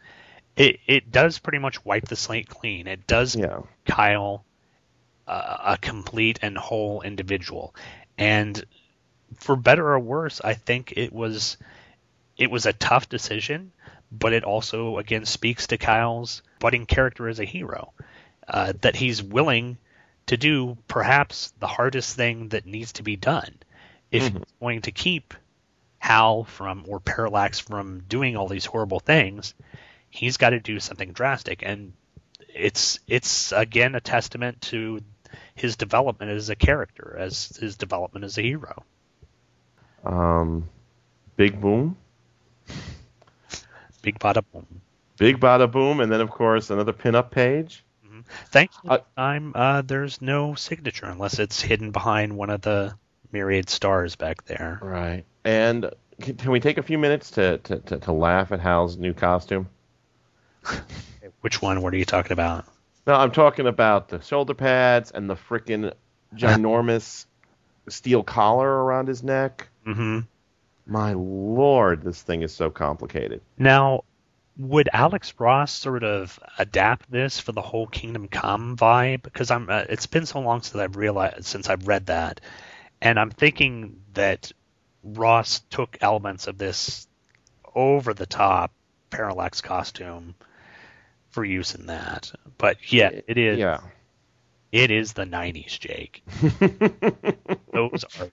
[0.55, 2.87] it it does pretty much wipe the slate clean.
[2.87, 3.61] It does Yeah.
[3.85, 4.43] Kyle
[5.27, 7.75] uh, a complete and whole individual,
[8.17, 8.63] and
[9.35, 11.57] for better or worse, I think it was
[12.37, 13.71] it was a tough decision,
[14.11, 17.93] but it also again speaks to Kyle's budding character as a hero,
[18.47, 19.77] uh, that he's willing
[20.27, 23.57] to do perhaps the hardest thing that needs to be done
[24.11, 25.33] if he's going to keep
[25.99, 29.53] Hal from or Parallax from doing all these horrible things.
[30.09, 31.93] He's got to do something drastic, and
[32.53, 35.01] it's it's again a testament to
[35.55, 38.83] his development as a character, as his development as a hero.
[40.05, 40.69] Um,
[41.35, 41.97] Big Boom,
[44.01, 44.81] Big bada boom.
[45.17, 47.83] Big Bada Boom, and then of course another pinup page.
[48.51, 52.93] Thankfully, Uh, time uh, there's no signature unless it's hidden behind one of the
[53.31, 54.79] myriad stars back there.
[54.81, 55.23] Right.
[55.43, 58.97] And can, can we take a few minutes to, to, to, to laugh at Hal's
[58.97, 59.69] new costume?
[61.41, 61.81] Which one?
[61.81, 62.65] What are you talking about?
[63.07, 65.93] No, I'm talking about the shoulder pads and the freaking
[66.35, 67.25] ginormous
[67.87, 69.67] steel collar around his neck.
[69.83, 70.19] hmm
[70.85, 73.41] My lord, this thing is so complicated.
[73.57, 74.03] Now,
[74.57, 79.23] would Alex Ross sort of adapt this for the whole Kingdom Come vibe?
[79.23, 82.41] Because I'm, uh, it's been so long since I've realized since I've read that,
[83.01, 84.51] and I'm thinking that
[85.03, 87.07] Ross took elements of this
[87.73, 88.71] over the top
[89.09, 90.35] parallax costume
[91.29, 92.31] for use in that.
[92.57, 93.59] But yeah, it is.
[93.59, 93.79] Yeah.
[94.71, 96.23] It is the '90s, Jake.
[97.73, 98.31] Those are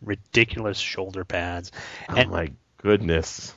[0.00, 1.70] ridiculous shoulder pads.
[2.08, 3.54] Oh And my goodness.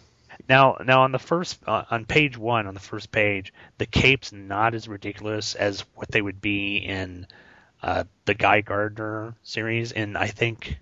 [0.47, 4.32] now, now on the first uh, on page one, on the first page, the cape's
[4.32, 7.27] not as ridiculous as what they would be in
[7.82, 9.91] uh, the Guy Gardner series.
[9.91, 10.79] In I think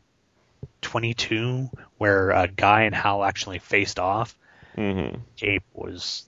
[0.81, 4.37] 22, where uh, Guy and Hal actually faced off,
[4.75, 6.27] hmm cape was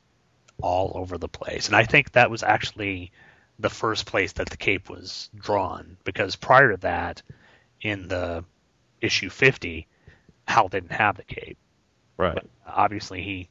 [0.62, 3.12] all over the place, and I think that was actually
[3.60, 7.22] the first place that the cape was drawn because prior to that,
[7.82, 8.44] in the
[9.02, 9.88] issue 50,
[10.48, 11.58] Hal didn't have the cape
[12.18, 12.38] Right.
[12.68, 13.50] obviously he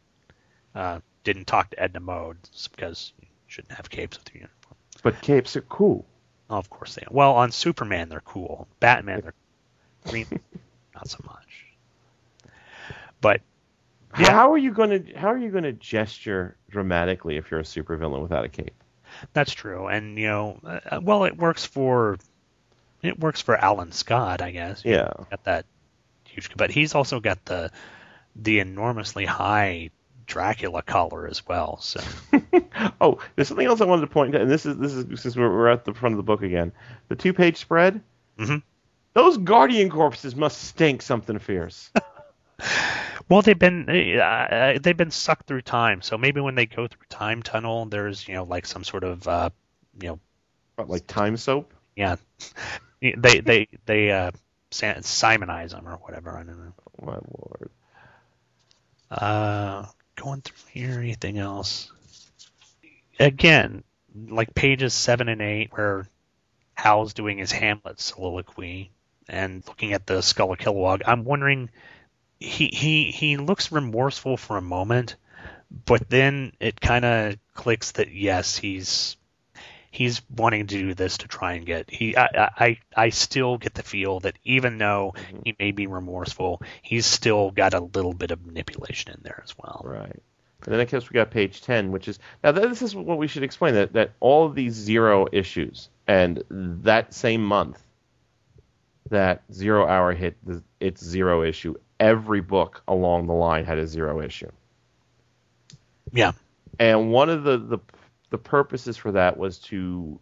[0.75, 2.37] uh, didn't talk to Edna Mode
[2.71, 4.77] because you shouldn't have capes with your uniform.
[5.03, 6.05] But capes are cool.
[6.51, 7.11] Oh, of course they are.
[7.11, 8.69] Well, on Superman they're cool.
[8.79, 9.35] Batman they're
[10.07, 10.27] green,
[10.95, 11.65] not so much.
[13.23, 13.41] But
[14.19, 14.33] Yeah.
[14.33, 17.65] How are you going to how are you going to gesture dramatically if you're a
[17.65, 18.75] supervillain without a cape?
[19.33, 22.19] That's true, and you know, uh, well, it works for
[23.03, 24.83] it works for Alan Scott, I guess.
[24.85, 25.13] Yeah.
[25.31, 25.67] got that
[26.25, 27.71] huge, but he's also got the
[28.37, 29.91] the enormously high
[30.27, 31.79] Dracula collar as well.
[31.81, 32.01] So
[33.01, 35.37] Oh, there's something else I wanted to point out, and this is this is since
[35.37, 36.73] we're, we're at the front of the book again.
[37.09, 38.01] The two page spread.
[38.39, 38.63] Mhm.
[39.15, 41.91] Those guardian corpses must stink something fierce.
[43.29, 46.03] Well, they've been uh, they've been sucked through time.
[46.03, 49.27] So maybe when they go through time tunnel, there's you know like some sort of
[49.29, 49.51] uh,
[50.01, 50.21] you know
[50.77, 51.73] What, like time soap.
[51.97, 52.17] yeah
[53.01, 54.31] they they they uh,
[54.71, 56.37] simonize them or whatever.
[56.37, 56.73] I don't know.
[57.03, 57.71] My lord.
[59.11, 59.87] Uh,
[60.17, 61.91] going through here, anything else?
[63.21, 63.85] Again,
[64.29, 66.07] like pages seven and eight, where
[66.75, 68.91] Hal's doing his Hamlet soliloquy
[69.29, 71.03] and looking at the skull of Kilowog.
[71.07, 71.71] I'm wondering,
[72.41, 75.17] he he he looks remorseful for a moment,
[75.87, 79.17] but then it kind of clicks that yes, he's
[79.91, 83.75] he's wanting to do this to try and get he I, I I still get
[83.75, 85.39] the feel that even though mm-hmm.
[85.45, 89.57] he may be remorseful, he's still got a little bit of manipulation in there as
[89.59, 89.83] well.
[89.85, 90.23] Right.
[90.65, 93.29] And then I guess we got page 10, which is now this is what we
[93.29, 97.83] should explain that that all of these zero issues and that same month
[99.11, 103.87] that zero hour hit the, its zero issue, every book along the line had a
[103.87, 104.51] zero issue.
[106.13, 106.33] Yeah.
[106.79, 107.79] And one of the, the
[108.31, 110.21] the purposes for that was to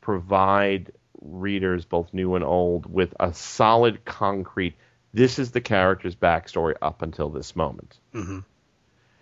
[0.00, 4.74] provide readers, both new and old, with a solid, concrete.
[5.14, 7.98] This is the character's backstory up until this moment.
[8.14, 8.40] Mm-hmm.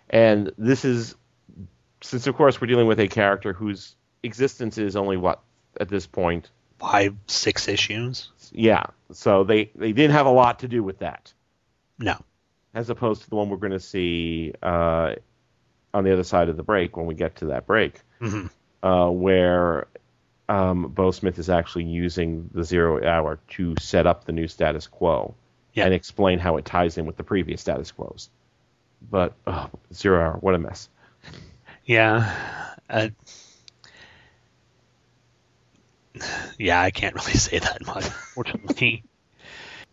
[0.09, 1.15] And this is,
[2.01, 5.41] since of course we're dealing with a character whose existence is only what
[5.79, 8.31] at this point Five, six issues.
[8.51, 8.83] yeah.
[9.13, 11.31] So they they didn't have a lot to do with that,
[11.99, 12.17] No.
[12.73, 15.13] as opposed to the one we're going to see uh,
[15.93, 18.49] on the other side of the break when we get to that break, Mhm.
[18.83, 19.87] uh, where
[20.49, 24.85] um, Beau Smith is actually using the zero hour to set up the new status
[24.87, 25.33] quo
[25.73, 25.85] Yeah.
[25.85, 28.29] and explain how it ties in with the previous status quos.
[29.09, 30.89] But oh, zero hour, what a mess.
[31.85, 32.31] Yeah.
[32.89, 33.07] Uh,
[36.57, 38.05] yeah, I can't really say that much,
[38.35, 39.03] unfortunately.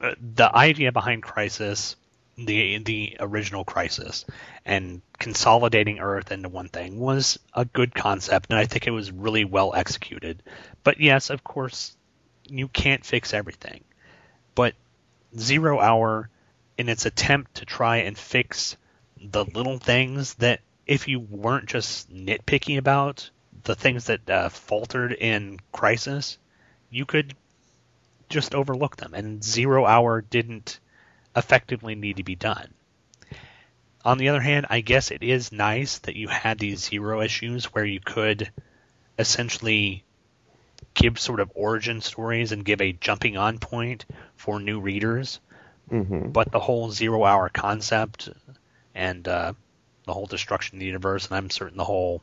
[0.02, 1.96] The idea behind Crisis,
[2.36, 4.24] the the original Crisis,
[4.64, 9.12] and consolidating Earth into one thing was a good concept, and I think it was
[9.12, 10.42] really well executed.
[10.82, 11.96] But yes, of course,
[12.48, 13.84] you can't fix everything.
[14.54, 14.74] But
[15.38, 16.28] Zero Hour,
[16.76, 18.76] in its attempt to try and fix
[19.16, 23.30] the little things that if you weren't just nitpicky about
[23.64, 26.38] the things that uh, faltered in Crisis,
[26.90, 27.34] you could
[28.32, 29.14] just overlook them.
[29.14, 30.80] And Zero Hour didn't
[31.36, 32.74] effectively need to be done.
[34.04, 37.66] On the other hand, I guess it is nice that you had these zero issues
[37.66, 38.50] where you could
[39.18, 40.02] essentially
[40.94, 45.38] give sort of origin stories and give a jumping on point for new readers.
[45.90, 46.30] Mm-hmm.
[46.30, 48.28] But the whole zero hour concept
[48.94, 49.52] and uh,
[50.04, 52.22] the whole destruction of the universe, and I'm certain the whole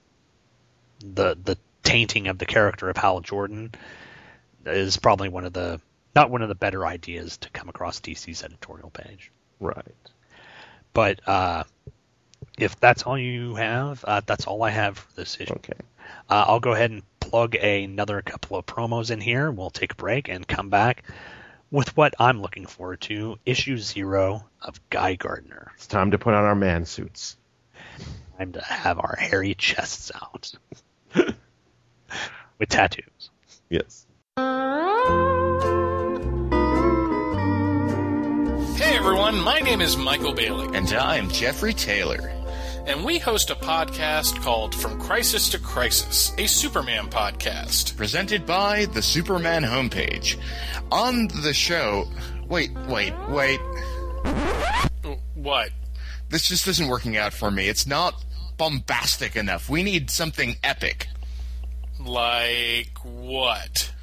[0.99, 3.71] the the tainting of the character of Hal Jordan
[4.65, 5.79] is probably one of the
[6.15, 9.31] not one of the better ideas to come across DC's editorial page.
[9.59, 9.85] Right.
[10.93, 11.63] But uh,
[12.57, 15.53] if that's all you have, uh, that's all I have for this issue.
[15.53, 15.73] Okay.
[16.29, 19.51] Uh, I'll go ahead and plug another couple of promos in here.
[19.51, 21.03] We'll take a break and come back
[21.71, 25.71] with what I'm looking forward to issue zero of Guy Gardner.
[25.75, 27.37] It's time to put on our man suits.
[28.37, 30.51] Time to have our hairy chests out
[31.15, 33.29] with tattoos.
[33.69, 34.07] Yes.
[38.99, 40.75] everyone, my name is Michael Bailey.
[40.75, 42.33] And I'm Jeffrey Taylor.
[42.85, 47.95] And we host a podcast called From Crisis to Crisis, a Superman podcast.
[47.95, 50.37] Presented by the Superman homepage.
[50.91, 52.09] On the show.
[52.49, 53.61] Wait, wait, wait.
[54.25, 55.69] Uh, what?
[56.27, 57.69] This just isn't working out for me.
[57.69, 58.21] It's not
[58.57, 59.69] bombastic enough.
[59.69, 61.07] We need something epic.
[62.01, 63.93] Like what?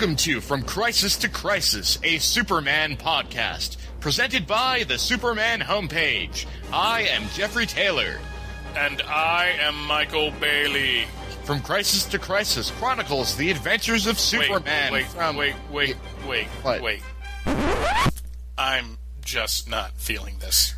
[0.00, 6.46] Welcome to From Crisis to Crisis, a Superman podcast, presented by the Superman homepage.
[6.72, 8.18] I am Jeffrey Taylor.
[8.74, 11.04] And I am Michael Bailey.
[11.44, 14.90] From Crisis to Crisis chronicles the adventures of Superman.
[14.90, 15.36] Wait, wait, from...
[15.36, 16.80] wait, wait, wait, What?
[16.80, 17.02] wait.
[18.56, 20.72] I'm just not feeling this.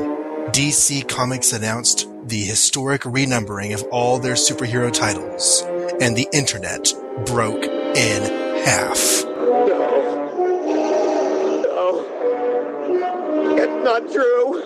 [0.51, 5.61] DC Comics announced the historic renumbering of all their superhero titles,
[6.01, 6.91] and the internet
[7.27, 8.23] broke in
[8.65, 9.23] half.
[9.23, 9.67] No.
[12.89, 13.55] No.
[13.55, 14.65] It's not true.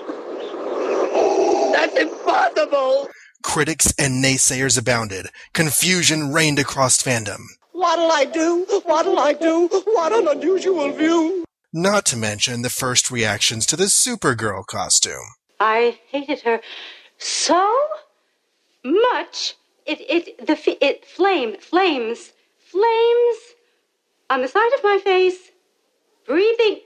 [1.73, 3.09] That's impossible.
[3.43, 5.27] Critics and naysayers abounded.
[5.51, 7.41] Confusion reigned across fandom.
[7.73, 8.65] What'll I do?
[8.85, 9.67] What'll I do?
[9.67, 11.43] What an unusual view.
[11.75, 15.33] Not to mention the first reactions to the Supergirl costume.
[15.59, 16.61] I hated her
[17.17, 17.87] so
[18.85, 19.55] much.
[19.87, 23.37] It it the it flame flames flames
[24.29, 25.51] on the side of my face,
[26.27, 26.81] breathing,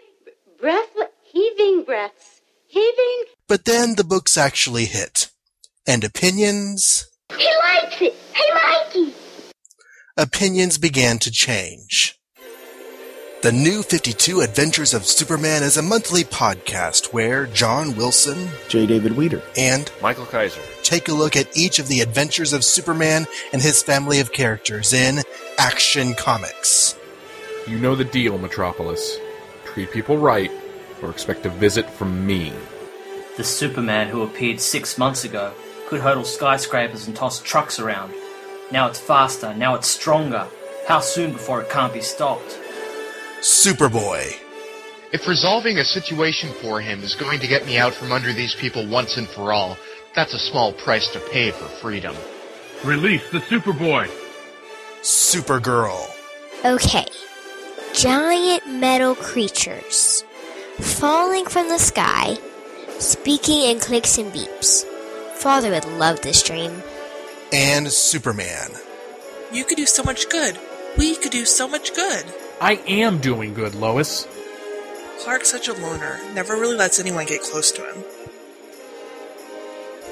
[0.57, 3.23] breath, heaving breaths, heaving.
[3.47, 5.31] But then the books actually hit,
[5.85, 7.07] and opinions.
[7.37, 8.15] He likes it.
[8.33, 9.13] He likes it.
[10.15, 12.16] Opinions began to change.
[13.43, 18.87] The New 52 Adventures of Superman is a monthly podcast where John Wilson, J.
[18.87, 23.27] David Weeder, and Michael Kaiser take a look at each of the adventures of Superman
[23.53, 25.21] and his family of characters in
[25.59, 26.97] Action Comics.
[27.67, 29.19] You know the deal, Metropolis.
[29.65, 30.51] Treat people right,
[31.03, 32.51] or expect a visit from me.
[33.37, 35.53] The Superman who appeared six months ago
[35.85, 38.13] could hurdle skyscrapers and toss trucks around.
[38.71, 40.47] Now it's faster, now it's stronger.
[40.87, 42.57] How soon before it can't be stopped?
[43.41, 44.35] Superboy.
[45.13, 48.55] If resolving a situation for him is going to get me out from under these
[48.55, 49.77] people once and for all,
[50.15, 52.15] that's a small price to pay for freedom.
[52.83, 54.09] Release the Superboy.
[55.01, 56.09] Supergirl.
[56.65, 57.05] Okay.
[57.93, 60.23] Giant metal creatures
[60.79, 62.37] falling from the sky,
[62.97, 64.83] speaking in clicks and beeps.
[65.35, 66.81] Father would love this dream.
[67.53, 68.71] And Superman.
[69.51, 70.57] You could do so much good.
[70.97, 72.25] We could do so much good.
[72.59, 74.27] I am doing good, Lois.
[75.19, 78.03] Clark's such a loner, never really lets anyone get close to him.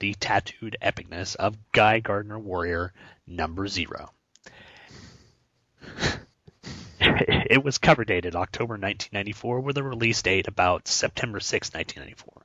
[0.00, 2.92] the tattooed epicness of Guy Gardner Warrior
[3.26, 4.12] number zero.
[7.00, 12.42] it was cover dated October 1994 with a release date about September 6, 1994.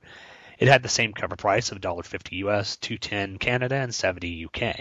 [0.60, 4.76] It had the same cover price of $1.50 US, 210 Canada, and 70 UK.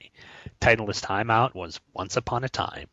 [0.60, 2.88] Title this time out was Once Upon a Time.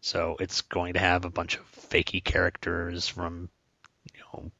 [0.00, 3.50] So it's going to have a bunch of fakey characters from,
[4.14, 4.50] you know,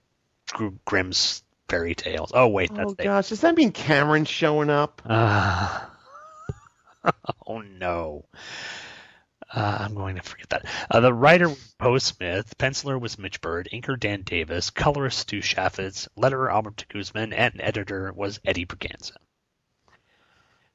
[0.85, 1.43] Grimm's
[1.73, 2.31] fairy tales.
[2.35, 5.01] Oh wait, that's Oh gosh, does that mean Cameron's showing up?
[5.09, 5.91] Ah.
[7.47, 8.27] oh no.
[9.55, 10.67] Uh, I'm going to forget that.
[10.91, 15.41] Uh, the writer was Beau Smith, penciler was Mitch Byrd, inker Dan Davis, colorist Stu
[15.41, 19.17] Chaifetz, letterer Albert Guzman, and editor was Eddie Berganza.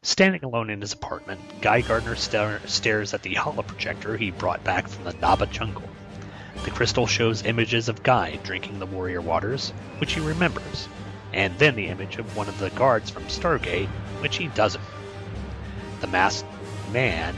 [0.01, 4.87] Standing alone in his apartment, Guy Gardner stare, stares at the holoprojector he brought back
[4.87, 5.89] from the Naba jungle.
[6.63, 10.87] The crystal shows images of Guy drinking the warrior waters, which he remembers,
[11.33, 13.89] and then the image of one of the guards from Stargate,
[14.21, 14.83] which he doesn't.
[16.01, 16.47] The masked
[16.91, 17.35] man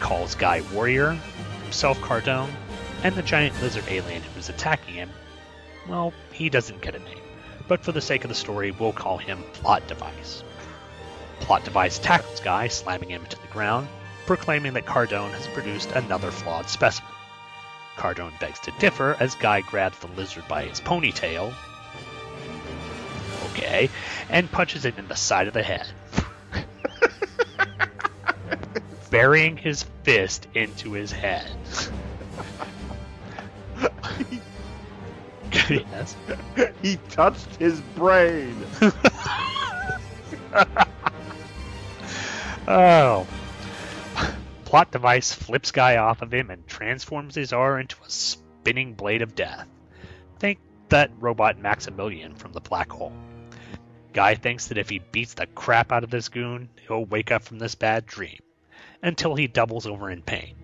[0.00, 1.18] calls Guy Warrior,
[1.64, 2.50] himself Cardone,
[3.02, 5.10] and the giant lizard alien who's attacking him,
[5.88, 7.18] well, he doesn't get a name,
[7.66, 10.42] but for the sake of the story, we'll call him Plot Device.
[11.40, 13.88] Plot Device tackles Guy, slamming him to the ground,
[14.26, 17.10] proclaiming that Cardone has produced another flawed specimen.
[17.98, 21.52] Cardone begs to differ as Guy grabs the lizard by its ponytail,
[23.50, 23.90] okay,
[24.30, 25.86] and punches it in the side of the head.
[29.10, 31.50] burying his fist into his head.
[35.68, 36.16] Yes.
[36.82, 38.56] he touched his brain.
[42.70, 43.26] Oh.
[44.68, 49.22] Plot device flips Guy off of him and transforms his R into a spinning blade
[49.22, 49.66] of death.
[50.40, 50.58] Think
[50.90, 53.14] that robot Maximilian from the black hole.
[54.12, 57.44] Guy thinks that if he beats the crap out of this goon, he'll wake up
[57.44, 58.40] from this bad dream,
[59.02, 60.54] until he doubles over in pain.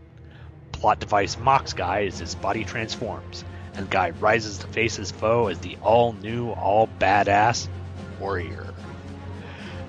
[0.72, 3.42] Plot device mocks Guy as his body transforms,
[3.72, 7.68] and Guy rises to face his foe as the all new, all badass
[8.20, 8.74] warrior.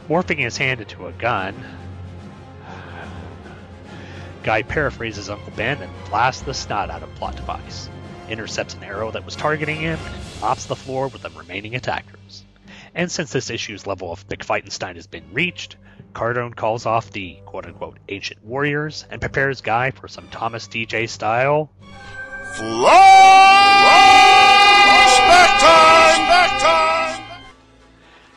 [0.07, 1.53] Morphing his hand into a gun,
[4.45, 7.89] Guy paraphrases Uncle Ben and blasts the snot out of Plot Device,
[8.29, 12.45] intercepts an arrow that was targeting him, and mops the floor with the remaining attackers.
[12.93, 15.77] And since this issue's level of McFightenstein has been reached,
[16.13, 21.07] Cardone calls off the quote unquote ancient warriors and prepares Guy for some Thomas Deja
[21.07, 21.71] style.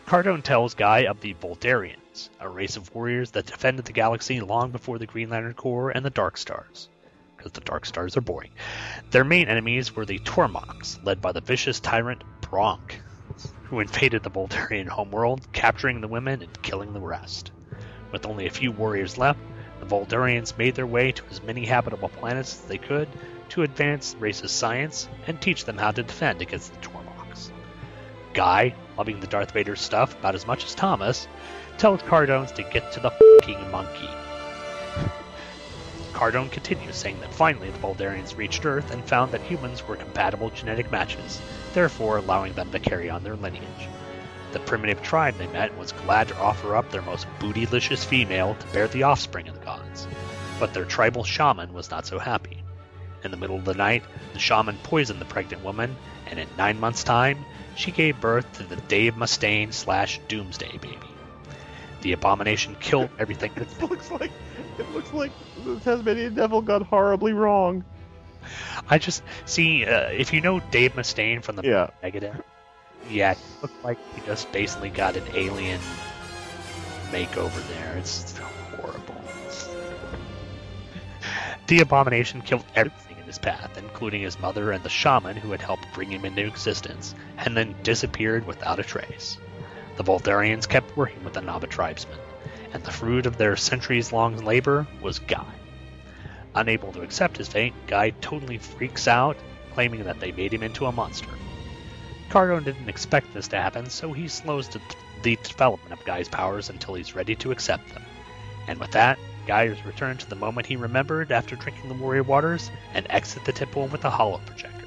[0.08, 4.70] Cardone tells Guy of the Vuldarians, a race of warriors that defended the galaxy long
[4.70, 6.88] before the Green Lantern Corps and the Dark Stars.
[7.36, 8.48] Because the Dark Stars are boring.
[9.10, 13.02] Their main enemies were the Tormoks, led by the vicious tyrant Bronk,
[13.64, 17.50] who invaded the Vuldarian homeworld, capturing the women and killing the rest.
[18.10, 19.40] With only a few warriors left,
[19.78, 23.08] the Vuldarians made their way to as many habitable planets as they could
[23.50, 26.97] to advance race's science and teach them how to defend against the Tormoks.
[28.38, 31.26] Guy, loving the Darth Vader stuff about as much as Thomas,
[31.76, 33.10] tells Cardones to get to the
[33.42, 34.08] fing monkey.
[36.12, 40.50] Cardone continues, saying that finally the Vuldarians reached Earth and found that humans were compatible
[40.50, 41.42] genetic matches,
[41.74, 43.88] therefore allowing them to carry on their lineage.
[44.52, 48.66] The primitive tribe they met was glad to offer up their most bootylicious female to
[48.68, 50.06] bear the offspring of the gods,
[50.60, 52.62] but their tribal shaman was not so happy.
[53.24, 55.96] In the middle of the night, the shaman poisoned the pregnant woman,
[56.28, 57.44] and in nine months' time,
[57.78, 60.98] she gave birth to the Dave Mustaine slash Doomsday baby.
[62.02, 63.52] The abomination killed everything.
[63.56, 64.32] It looks like
[64.78, 65.32] it looks like
[65.64, 67.84] the Tasmanian Devil got horribly wrong.
[68.88, 71.90] I just see uh, if you know Dave Mustaine from the Yeah.
[72.02, 72.42] Megadeth.
[73.08, 75.80] Yeah, it looked like he just basically got an alien
[77.10, 77.96] makeover there.
[77.96, 79.14] It's horrible.
[81.68, 85.62] The abomination killed everything in his path, including his mother and the shaman who had
[85.62, 89.38] helped bring him into existence, and then disappeared without a trace.
[89.96, 92.18] The Vuldarians kept working with the Naba tribesmen,
[92.72, 95.46] and the fruit of their centuries-long labor was Guy.
[96.54, 99.36] Unable to accept his fate, Guy totally freaks out,
[99.74, 101.30] claiming that they made him into a monster.
[102.30, 104.80] Cardone didn't expect this to happen, so he slows the
[105.22, 108.02] development of Guy's powers until he's ready to accept them.
[108.66, 109.18] And with that,
[109.48, 113.52] Is returned to the moment he remembered after drinking the warrior waters and exit the
[113.52, 114.86] temple with a hollow projector.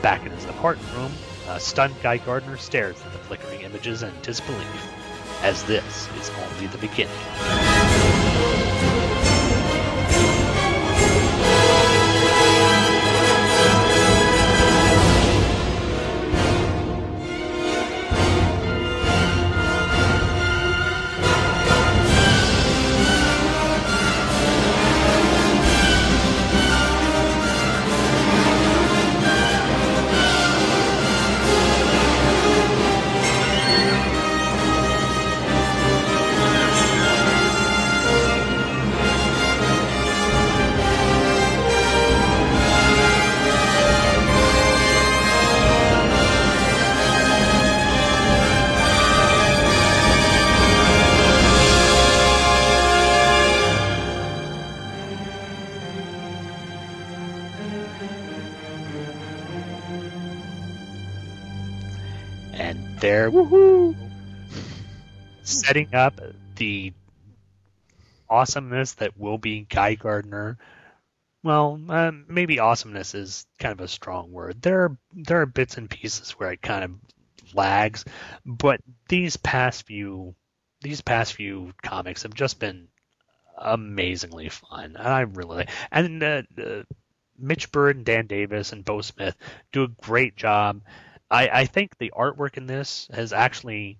[0.00, 1.12] Back in his apartment room,
[1.50, 4.88] a stunned Guy Gardner stares at the flickering images in disbelief,
[5.42, 7.75] as this is only the beginning.
[65.76, 66.18] Setting up
[66.54, 66.94] the
[68.30, 70.56] awesomeness that will be Guy Gardner.
[71.42, 74.62] Well, um, maybe awesomeness is kind of a strong word.
[74.62, 76.92] There are there are bits and pieces where it kind of
[77.54, 78.06] lags,
[78.46, 80.34] but these past few
[80.80, 82.88] these past few comics have just been
[83.58, 84.96] amazingly fun.
[84.96, 86.84] I really and uh, uh,
[87.38, 89.36] Mitch Byrd and Dan Davis and Beau Smith
[89.72, 90.80] do a great job.
[91.30, 93.98] I, I think the artwork in this has actually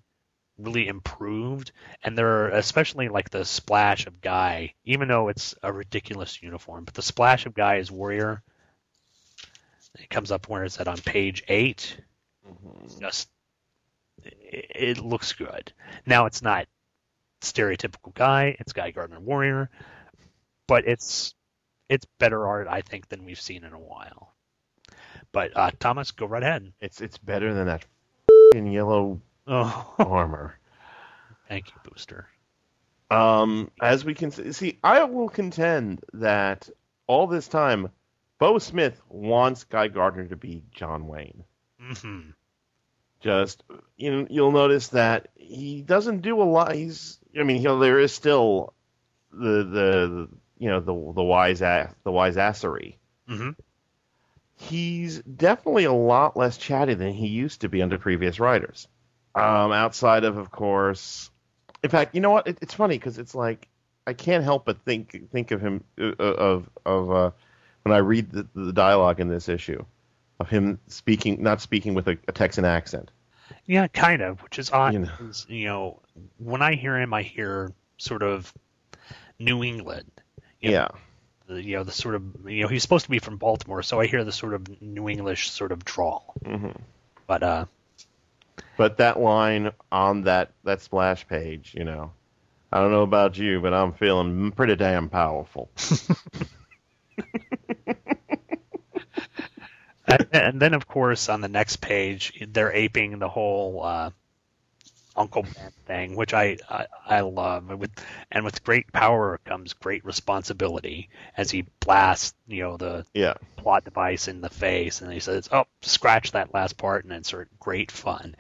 [0.59, 5.73] really improved, and there are especially like the splash of Guy, even though it's a
[5.73, 8.43] ridiculous uniform, but the splash of Guy is Warrior.
[9.99, 11.99] It comes up where is that on page 8
[13.01, 13.29] Just
[14.25, 15.73] it, it looks good.
[16.05, 16.67] Now it's not
[17.43, 19.71] stereotypical Guy; it's Guy Gardner Warrior,
[20.67, 21.35] but it's
[21.89, 24.35] it's better art I think than we've seen in a while.
[25.33, 26.73] But uh, Thomas, go right ahead.
[26.81, 27.85] It's it's better than that
[28.55, 29.95] in yellow Oh.
[29.99, 30.59] armor.
[31.49, 32.29] Thank you, Booster.
[33.11, 36.69] Um, as we can see, see, I will contend that
[37.07, 37.91] all this time,
[38.39, 41.45] Beau Smith wants Guy Gardner to be John Wayne.
[41.81, 42.31] hmm
[43.21, 43.63] Just
[43.97, 46.75] you know, you'll notice that he doesn't do a lot.
[46.75, 48.75] He's, I mean, he'll, there is still
[49.31, 50.29] the the
[50.59, 52.97] you know the the wise ass the wise assery.
[53.29, 53.51] hmm
[54.57, 58.89] He's definitely a lot less chatty than he used to be under previous writers.
[59.37, 61.31] Um, outside of, of course,
[61.83, 62.47] in fact, you know what?
[62.47, 63.69] It, it's funny because it's like
[64.07, 67.31] I can't help but think think of him uh, of of uh,
[67.83, 69.85] when I read the, the dialogue in this issue
[70.41, 73.11] of him speaking, not speaking with a, a Texan accent.
[73.65, 74.93] Yeah, kind of, which is odd.
[74.93, 75.33] You know.
[75.49, 76.03] you know,
[76.39, 78.53] when I hear him, I hear sort of
[79.39, 80.11] New England.
[80.61, 80.89] You know, Yeah,
[81.47, 84.01] the, you know, the sort of you know he's supposed to be from Baltimore, so
[84.01, 86.35] I hear the sort of New English sort of drawl.
[86.45, 86.71] hmm
[87.27, 87.65] But uh,
[88.77, 92.13] but that line on that that splash page, you know,
[92.73, 95.71] I don't know about you, but I'm feeling pretty damn powerful.
[100.07, 104.11] and, and then of course on the next page they're aping the whole uh,
[105.17, 107.69] Uncle Ben thing, which I, I I love.
[107.69, 107.91] With
[108.31, 113.35] and with great power comes great responsibility as he blasts you know the Yeah.
[113.57, 117.49] plot device in the face, and he says, "Oh, scratch that last part," and insert
[117.59, 118.37] great fun.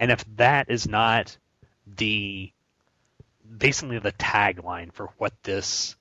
[0.00, 1.36] And if that is not
[1.86, 2.52] the
[3.58, 5.96] basically the tagline for what this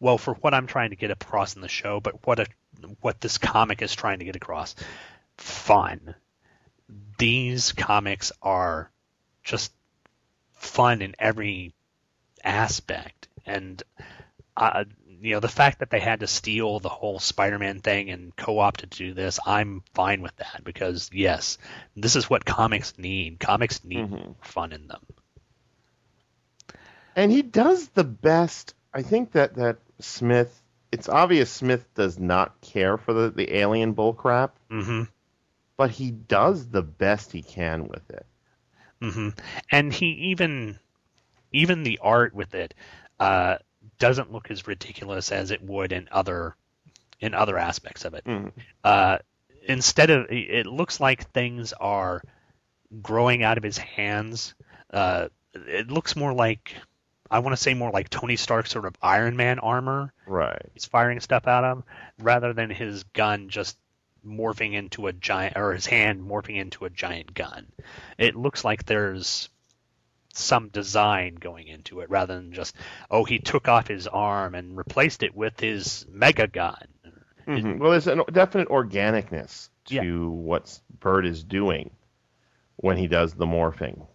[0.00, 2.46] well for what I'm trying to get across in the show, but what a
[3.00, 4.74] what this comic is trying to get across.
[5.36, 6.14] Fun.
[7.18, 8.90] These comics are
[9.46, 9.72] just
[10.54, 11.72] fun in every
[12.44, 13.82] aspect, and
[14.56, 14.84] uh,
[15.20, 18.76] you know the fact that they had to steal the whole Spider-Man thing and co-op
[18.78, 21.58] to do this, I'm fine with that because yes,
[21.96, 23.40] this is what comics need.
[23.40, 24.08] Comics need
[24.42, 25.00] fun in them.
[27.14, 28.74] And he does the best.
[28.92, 30.62] I think that that Smith.
[30.92, 35.02] It's obvious Smith does not care for the, the alien bullcrap, Mm-hmm.
[35.76, 38.24] but he does the best he can with it.
[39.00, 39.28] Hmm
[39.70, 40.78] And he even
[41.52, 42.74] even the art with it
[43.20, 43.58] uh,
[43.98, 46.56] doesn't look as ridiculous as it would in other
[47.20, 48.24] in other aspects of it.
[48.84, 49.18] Uh,
[49.66, 52.22] instead of it looks like things are
[53.02, 54.54] growing out of his hands.
[54.92, 56.74] Uh, it looks more like
[57.30, 60.12] I want to say more like Tony Stark sort of Iron Man armor.
[60.26, 60.62] Right.
[60.74, 61.82] He's firing stuff out of,
[62.18, 63.76] rather than his gun just
[64.26, 67.66] morphing into a giant or his hand morphing into a giant gun.
[68.18, 69.48] It looks like there's
[70.34, 72.76] some design going into it rather than just
[73.10, 76.88] oh he took off his arm and replaced it with his mega gun.
[77.46, 77.78] Mhm.
[77.78, 81.90] Well, there's a definite organicness to what Byrd is doing
[82.76, 84.06] when he does the morphing.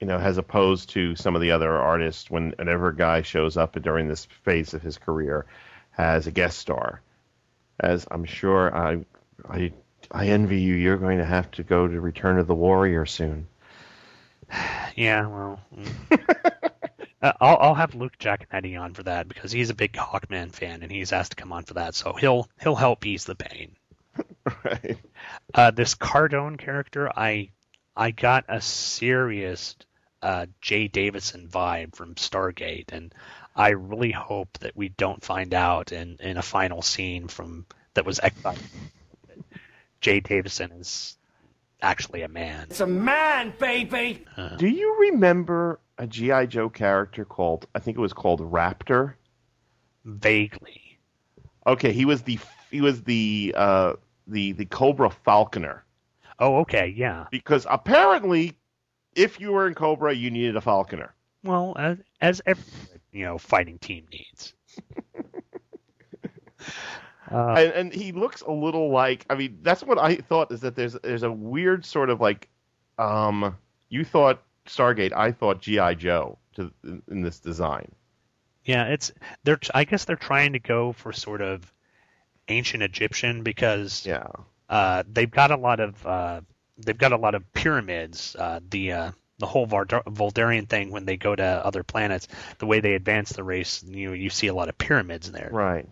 [0.00, 3.56] You know, as opposed to some of the other artists, when whenever a guy shows
[3.56, 5.46] up during this phase of his career
[5.96, 7.00] as a guest star,
[7.80, 9.04] as I'm sure I,
[9.48, 9.72] I,
[10.10, 10.74] I envy you.
[10.74, 13.46] You're going to have to go to Return of the Warrior soon.
[14.96, 15.90] Yeah, well, mm.
[17.22, 20.82] uh, I'll I'll have Luke Giaconetti on for that because he's a big Hawkman fan
[20.82, 23.74] and he's asked to come on for that, so he'll he'll help ease the pain.
[24.64, 24.98] right.
[25.52, 27.50] Uh, this Cardone character, I
[27.96, 29.76] I got a serious
[30.22, 33.14] uh, Jaye Davidson vibe from Stargate, and
[33.54, 38.06] I really hope that we don't find out in, in a final scene from that
[38.06, 38.58] was exiled.
[40.04, 41.16] Jaye Davidson is
[41.80, 42.66] actually a man.
[42.68, 44.22] It's a man, baby.
[44.58, 47.66] Do you remember a GI Joe character called?
[47.74, 49.14] I think it was called Raptor.
[50.04, 50.98] Vaguely.
[51.66, 52.38] Okay, he was the
[52.70, 53.94] he was the uh,
[54.26, 55.84] the the Cobra Falconer.
[56.38, 57.26] Oh, okay, yeah.
[57.30, 58.58] Because apparently,
[59.14, 61.14] if you were in Cobra, you needed a Falconer.
[61.44, 62.64] Well, as, as every
[63.12, 64.52] you know fighting team needs.
[67.34, 69.26] Uh, and, and he looks a little like.
[69.28, 72.48] I mean, that's what I thought is that there's there's a weird sort of like,
[72.96, 73.56] um,
[73.88, 77.90] you thought Stargate, I thought GI Joe to in, this design.
[78.64, 79.12] Yeah, it's
[79.42, 79.58] they're.
[79.74, 81.70] I guess they're trying to go for sort of
[82.48, 84.28] ancient Egyptian because yeah,
[84.68, 86.40] uh, they've got a lot of uh,
[86.78, 88.36] they've got a lot of pyramids.
[88.38, 92.28] Uh, the uh, the whole Vuldarian thing when they go to other planets,
[92.58, 95.50] the way they advance the race, you you see a lot of pyramids there.
[95.52, 95.88] Right.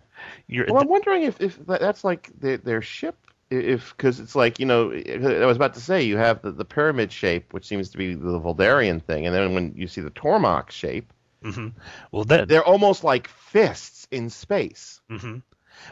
[0.47, 3.15] You're, Well, I'm wondering if if that's like their, their ship.
[3.49, 6.65] If because it's like you know, I was about to say you have the, the
[6.65, 10.09] pyramid shape, which seems to be the Vuldarian thing, and then when you see the
[10.09, 11.13] Tormach shape,
[11.43, 11.69] hmm
[12.11, 15.01] Well, that, they're almost like fists in space.
[15.09, 15.37] hmm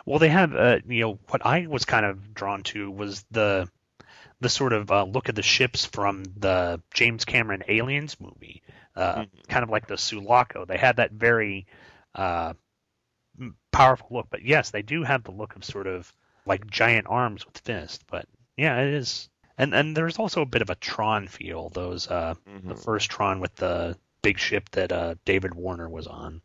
[0.06, 3.70] Well, they have, uh, you know, what I was kind of drawn to was the
[4.40, 8.64] the sort of uh, look at the ships from the James Cameron Aliens movie,
[8.96, 10.66] uh, kind of like the Sulaco.
[10.66, 11.68] They had that very
[12.16, 12.54] uh,
[13.72, 16.14] powerful look, but yes, they do have the look of sort of
[16.46, 18.04] like giant arms with fists.
[18.10, 18.26] But
[18.58, 21.70] yeah, it is, and and there's also a bit of a Tron feel.
[21.70, 26.42] Those uh, the first Tron with the big ship that uh, David Warner was on.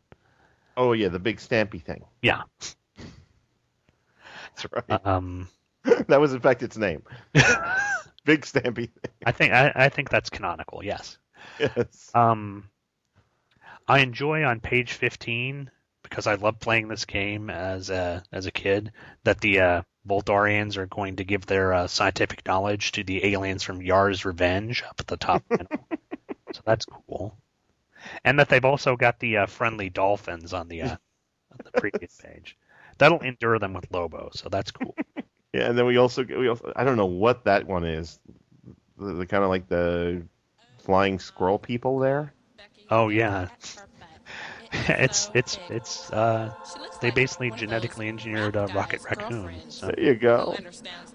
[0.75, 2.05] Oh yeah, the big stampy thing.
[2.21, 2.43] Yeah.
[4.55, 5.05] That's right.
[5.05, 5.47] Um,
[6.07, 7.03] that was in fact its name.
[8.25, 9.11] big stampy thing.
[9.25, 10.83] I think I, I think that's canonical.
[10.83, 11.17] Yes.
[11.59, 12.11] Yes.
[12.13, 12.69] Um,
[13.87, 15.69] I enjoy on page fifteen
[16.09, 18.91] because I love playing this game as a as a kid.
[19.23, 23.63] That the uh, Vuldarians are going to give their uh, scientific knowledge to the aliens
[23.63, 25.43] from Yar's Revenge up at the top.
[26.53, 27.37] so that's cool.
[28.23, 30.97] And that they've also got the uh, friendly dolphins on the uh,
[31.51, 32.57] on the previous page.
[32.97, 34.95] That'll endure them with Lobo, so that's cool.
[35.53, 38.19] Yeah, and then we also we also I don't know what that one is.
[38.99, 40.23] The, the kind of like the
[40.79, 42.33] flying squirrel people there.
[42.91, 43.47] Oh yeah.
[44.99, 46.53] it's it's it's uh
[47.01, 49.55] they basically genetically engineered a rocket raccoon.
[49.69, 50.55] So There you go.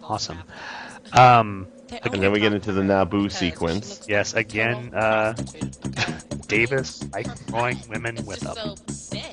[0.03, 0.39] awesome.
[1.13, 1.69] Um
[2.05, 4.03] And then we get into the Naboo sequence.
[4.09, 5.35] yes, again, uh
[6.49, 8.77] Davis like drawing women with a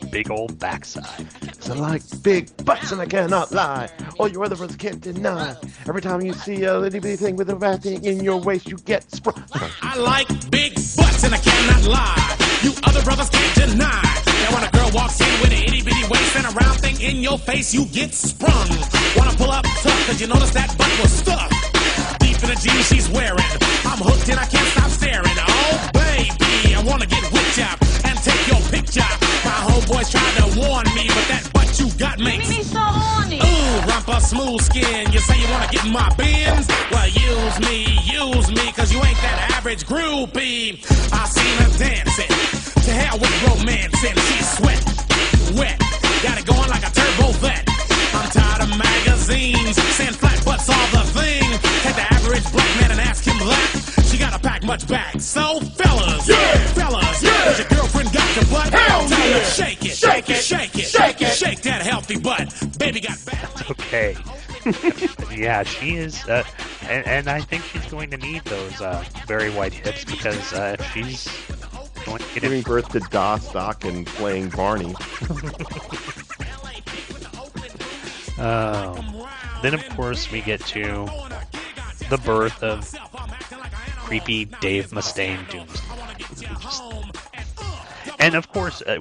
[0.10, 1.28] big old backside.
[1.70, 3.90] I like big butts and I cannot lie.
[4.18, 5.56] All your other brothers can't deny.
[5.88, 8.68] Every time you see a little bitty thing with a rat thing in your waist,
[8.68, 9.44] you get sprung.
[9.82, 12.38] I like big butts and I cannot lie.
[12.64, 14.18] You other brothers can't deny.
[14.94, 17.86] Walks in with an itty bitty waist and a round thing in your face, you
[17.86, 18.70] get sprung.
[19.16, 21.54] Wanna pull up tough, cause you notice that butt was stuffed.
[22.20, 23.38] Deep in the jeans she's wearing.
[23.86, 25.38] I'm hooked and I can't stop staring.
[25.48, 29.09] Oh, baby, I wanna get whipped up take your picture.
[29.45, 33.38] My homeboys tried to warn me, but that butt you got makes me so horny.
[33.39, 35.11] Ooh, rumpa smooth skin.
[35.11, 36.67] You say you wanna get in my bins?
[36.91, 40.80] Well, use me, use me, cause you ain't that average groupie.
[41.13, 42.32] I seen her dancing.
[42.86, 44.82] To hell with romance and she's sweat,
[45.57, 45.77] wet.
[46.23, 47.63] Got it going like a turbo vet.
[48.13, 51.45] I'm tired of magazines saying flat butts all the thing.
[51.86, 53.69] Take the average black man and ask him that.
[54.09, 55.19] She gotta pack much back.
[55.21, 56.57] So, fellas, Yeah.
[56.73, 56.89] fellas,
[61.40, 62.54] Shake that healthy butt.
[62.78, 63.50] Baby got back.
[63.72, 64.16] Okay.
[65.36, 66.44] yeah, she is uh,
[66.90, 70.76] and, and I think she's going to need those uh, very white hips because uh,
[70.92, 71.30] she's
[72.06, 74.94] going to get Giving birth to Das Doc and playing Barney.
[78.40, 79.28] Oh.
[79.62, 81.06] Then, of course, we get to
[82.10, 82.90] the birth of
[83.98, 86.48] creepy Dave Mustaine Doomsday.
[86.62, 86.84] Just-
[88.20, 89.00] And, of course, uh,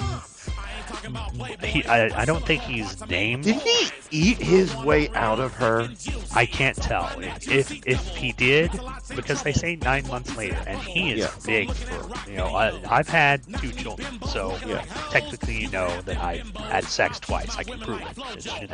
[1.64, 3.44] he, I, I don't think he's named.
[3.44, 5.88] Did he eat his way out of her?
[6.34, 7.11] I can't tell.
[7.18, 8.70] If if he did,
[9.14, 11.30] because they say nine months later, and he is Yeah.
[11.46, 12.46] big for you know.
[12.48, 14.82] I, I've had two children, so Yeah.
[15.11, 17.56] technically you know that I've had sex twice.
[17.56, 18.70] I can prove it.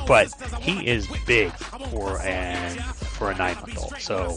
[0.06, 1.52] But he is big
[1.90, 2.78] for an
[3.16, 3.94] for a nine month old.
[3.98, 4.36] So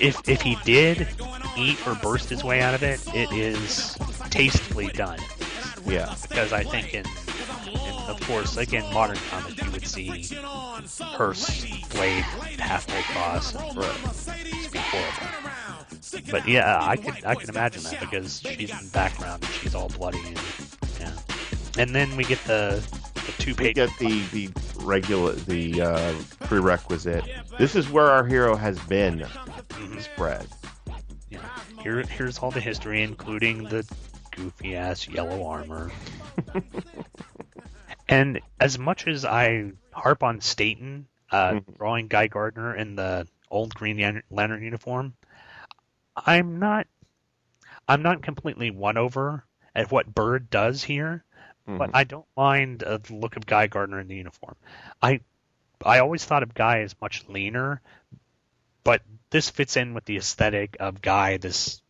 [0.00, 1.08] if if he did
[1.56, 3.96] eat or burst his way out of it, it is
[4.30, 5.18] tastefully done.
[5.86, 6.14] Yeah.
[6.22, 10.36] Because I think in, in of course, again, modern comics, you would see
[11.16, 11.34] her
[11.90, 12.24] blade
[12.58, 14.14] halfway across and horrible.
[16.30, 19.74] But yeah, I could I can imagine that because she's in the background and she's
[19.74, 20.40] all bloody and
[21.00, 21.12] yeah.
[21.78, 22.82] And then we get the
[23.14, 27.24] the two We get the the regular the uh, prerequisite.
[27.58, 29.26] This is where our hero has been.
[30.00, 30.46] Spread.
[31.30, 31.40] Yeah.
[31.82, 33.86] Here, here's all the history, including the
[34.30, 35.90] goofy ass yellow armor.
[38.08, 43.74] and as much as I harp on Staton uh, drawing Guy Gardner in the old
[43.74, 45.14] Green Lantern uniform,
[46.16, 46.86] I'm not.
[47.88, 49.44] I'm not completely won over
[49.74, 51.24] at what Byrd does here,
[51.66, 54.54] but I don't mind uh, the look of Guy Gardner in the uniform.
[55.02, 55.20] I
[55.84, 57.80] I always thought of Guy as much leaner,
[58.84, 61.82] but this fits in with the aesthetic of Guy, this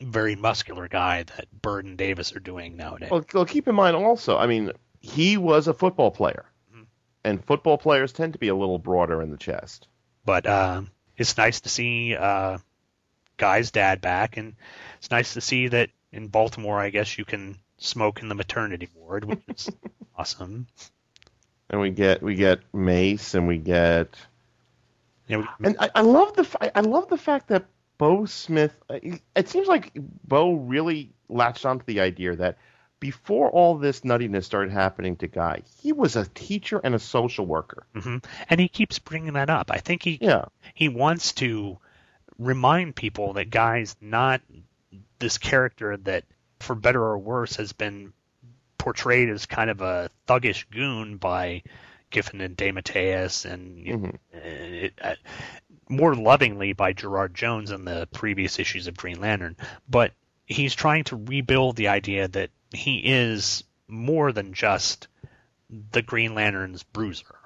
[0.00, 3.10] very muscular guy that Byrd and Davis are doing nowadays.
[3.10, 4.36] Well, well, keep in mind also.
[4.36, 6.44] I mean, he was a football player,
[7.24, 9.88] and football players tend to be a little broader in the chest.
[10.24, 10.82] But uh,
[11.16, 12.58] it's nice to see uh,
[13.36, 14.54] Guy's dad back, and
[14.98, 18.88] it's nice to see that in Baltimore, I guess you can smoke in the maternity
[18.94, 19.70] ward, which is
[20.16, 20.66] awesome.
[21.72, 24.16] And we get we get Mace, and we get.
[25.26, 27.64] You know, And I, I love the I love the fact that
[27.98, 28.76] Beau Smith.
[28.90, 28.98] uh,
[29.34, 32.58] It seems like Beau really latched onto the idea that
[33.00, 37.46] before all this nuttiness started happening to Guy, he was a teacher and a social
[37.46, 37.86] worker.
[37.94, 38.18] hmm
[38.50, 39.70] And he keeps bringing that up.
[39.70, 40.46] I think he Yeah.
[40.74, 41.78] he wants to
[42.38, 44.42] remind people that Guy's not
[45.18, 46.24] this character that,
[46.60, 48.12] for better or worse, has been
[48.82, 51.62] portrayed as kind of a thuggish goon by
[52.10, 55.14] Giffen and DeMatteis, and know, it, uh,
[55.88, 59.56] more lovingly by Gerard Jones in the previous issues of Green Lantern.
[59.88, 60.14] But
[60.46, 65.06] he's trying to rebuild the idea that he is more than just
[65.92, 67.36] the Green Lantern's bruiser.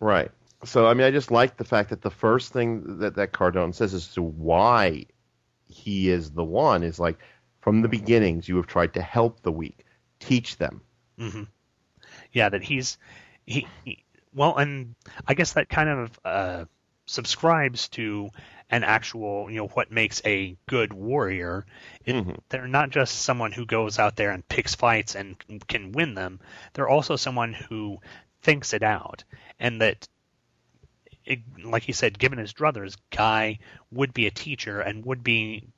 [0.00, 0.30] Right.
[0.64, 3.74] So I mean, I just like the fact that the first thing that that Cardone
[3.74, 5.04] says as to why
[5.66, 7.18] he is the one is like
[7.60, 9.84] from the beginnings you have tried to help the weak,
[10.20, 10.82] teach them.
[11.18, 11.44] hmm
[12.32, 12.98] Yeah, that he's
[13.46, 14.04] he, he
[14.34, 14.94] well, and
[15.26, 16.64] I guess that kind of uh,
[17.06, 18.30] subscribes to
[18.70, 21.66] an actual, you know, what makes a good warrior.
[22.04, 26.14] It, They're not just someone who goes out there and picks fights and can win
[26.14, 26.40] them.
[26.74, 27.98] They're also someone who
[28.42, 29.24] thinks it out,
[29.58, 30.08] and that.
[31.24, 33.58] It, like you said, given his druthers, Guy
[33.90, 35.68] would be a teacher and would be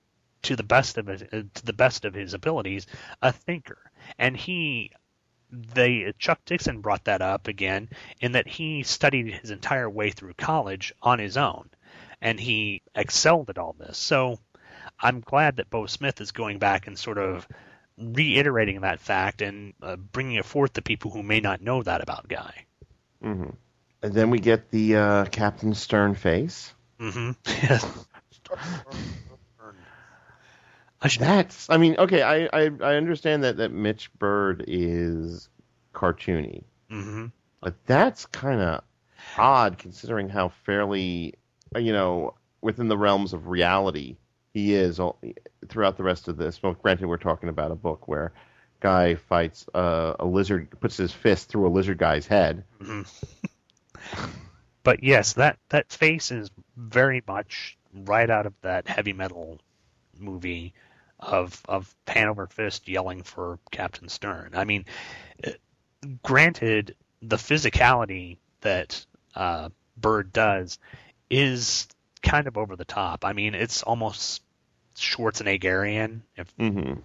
[0.42, 2.86] to the best of his, uh, to the best of his abilities,
[3.20, 3.78] a thinker.
[4.18, 4.92] And he,
[5.50, 7.88] they Chuck Dixon brought that up again
[8.20, 11.68] in that he studied his entire way through college on his own,
[12.20, 13.98] and he excelled at all this.
[13.98, 14.38] So
[14.98, 17.46] I'm glad that Beau Smith is going back and sort of
[17.98, 22.00] reiterating that fact and uh, bringing it forth to people who may not know that
[22.00, 22.64] about Guy.
[23.20, 23.50] hmm
[24.02, 26.72] And then we get the uh, Captain Stern face.
[26.98, 27.32] Mm-hmm.
[31.18, 31.68] That's.
[31.70, 32.22] I mean, okay.
[32.22, 35.48] I, I I understand that that Mitch Byrd is
[35.94, 37.26] cartoony, Mm-hmm.
[37.60, 38.82] but that's kind of
[39.38, 41.34] odd considering how fairly,
[41.76, 44.16] you know, within the realms of reality
[44.54, 45.18] he is all,
[45.68, 46.62] throughout the rest of this.
[46.62, 48.32] Well, granted, we're talking about a book where
[48.80, 52.64] guy fights uh, a lizard, puts his fist through a lizard guy's head.
[52.80, 53.06] Mhm.
[54.82, 59.58] but yes, that that face is very much right out of that heavy metal
[60.18, 60.74] movie
[61.22, 64.52] of of hand over fist yelling for Captain Stern.
[64.54, 64.84] I mean,
[66.22, 69.04] granted, the physicality that
[69.34, 70.78] uh, Byrd does
[71.30, 71.88] is
[72.22, 73.24] kind of over the top.
[73.24, 74.42] I mean, it's almost
[74.96, 77.00] Schwarzeneggerian, if Mm-hmm.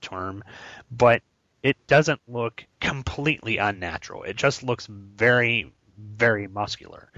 [0.00, 0.42] term,
[0.90, 1.22] but
[1.62, 4.24] it doesn't look completely unnatural.
[4.24, 7.10] It just looks very, very muscular.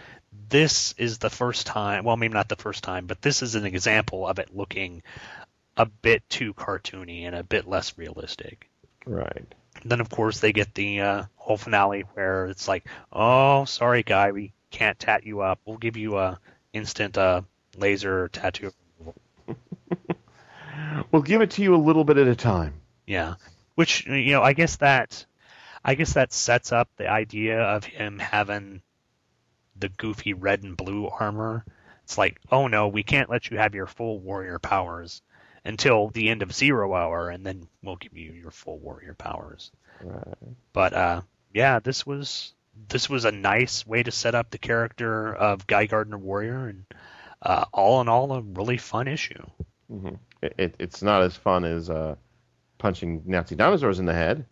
[0.48, 3.64] This is the first time, well, maybe not the first time, but this is an
[3.64, 5.02] example of it looking
[5.76, 8.68] a bit too cartoony and a bit less realistic.
[9.06, 9.44] Right.
[9.84, 14.32] Then, of course, they get the uh, whole finale where it's like, "Oh, sorry, guy,
[14.32, 15.60] we can't tat you up.
[15.64, 16.38] We'll give you a
[16.72, 17.42] instant uh,
[17.76, 18.72] laser tattoo."
[21.10, 22.74] We'll give it to you a little bit at a time.
[23.06, 23.34] Yeah,
[23.74, 25.24] which you know, I guess that,
[25.84, 28.82] I guess that sets up the idea of him having
[29.76, 31.64] the goofy red and blue armor.
[32.04, 35.22] It's like, oh no, we can't let you have your full warrior powers
[35.64, 39.70] until the end of Zero Hour, and then we'll give you your full warrior powers.
[40.02, 40.36] Right.
[40.72, 41.20] But uh,
[41.52, 42.52] yeah, this was
[42.88, 46.84] this was a nice way to set up the character of Guy Gardner Warrior, and
[47.42, 49.42] uh, all in all, a really fun issue.
[49.88, 52.16] hmm It, it, it's not as fun as uh,
[52.78, 54.46] punching Nazi dinosaurs in the head.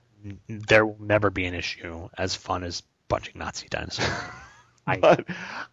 [0.49, 4.09] There will never be an issue as fun as punching Nazi dinosaurs.
[4.87, 5.27] I, But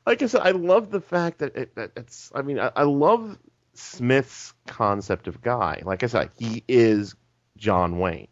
[0.06, 2.32] like I said, I love the fact that, it, that it's.
[2.34, 3.38] I mean, I, I love
[3.80, 5.82] Smith's concept of guy.
[5.86, 7.16] Like I said, he is
[7.58, 8.28] John Wayne.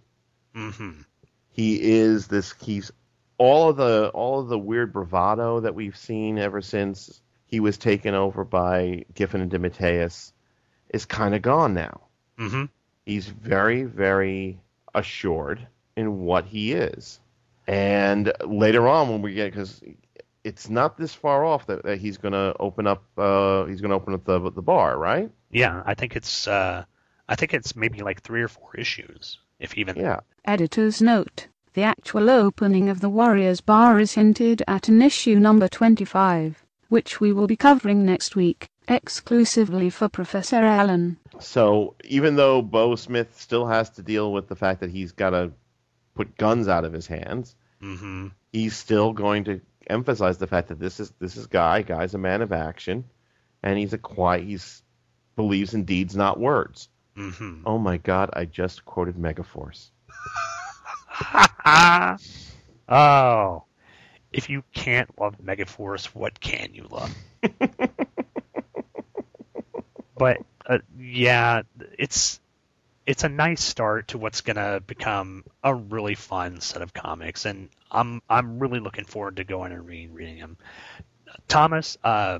[0.53, 0.91] hmm
[1.49, 2.53] He is this.
[2.61, 2.91] He's
[3.37, 7.77] all of the all of the weird bravado that we've seen ever since he was
[7.77, 10.33] taken over by Giffen and DeMatteis
[10.89, 12.01] is kind of gone now.
[12.37, 12.65] hmm
[13.05, 14.59] He's very, very
[14.93, 17.19] assured in what he is.
[17.67, 19.81] And later on, when we get, because
[20.47, 23.89] it's not this far off that, that he's going to open up, uh, he's going
[23.89, 25.29] to open up the the bar, right?
[25.51, 26.85] Yeah, I think it's uh,
[27.27, 29.97] I think it's maybe like three or four issues, if even.
[29.97, 30.21] Yeah.
[30.45, 31.47] Editor's note.
[31.73, 37.19] The actual opening of the Warriors Bar is hinted at in issue number 25, which
[37.19, 41.17] we will be covering next week, exclusively for Professor Allen.
[41.39, 45.31] So even though Beau Smith still has to deal with the fact that he's got
[45.31, 45.51] to
[46.15, 50.79] put guns out of his hands, hmm he's still going to emphasize the fact that
[50.79, 51.81] this is this is guy.
[51.81, 53.05] Guy's a man of action,
[53.63, 54.43] and he's a quiet.
[54.43, 54.83] He's
[55.35, 56.89] believes in deeds, not words.
[57.15, 58.29] hmm Oh my God!
[58.33, 59.89] I just quoted Megaforce.
[62.89, 63.63] oh,
[64.31, 67.13] if you can't love Megaforce, what can you love?
[70.17, 71.61] but uh, yeah,
[71.97, 72.39] it's
[73.07, 77.45] it's a nice start to what's going to become a really fun set of comics,
[77.45, 80.57] and I'm I'm really looking forward to going and reading reading them.
[81.47, 82.39] Thomas, uh,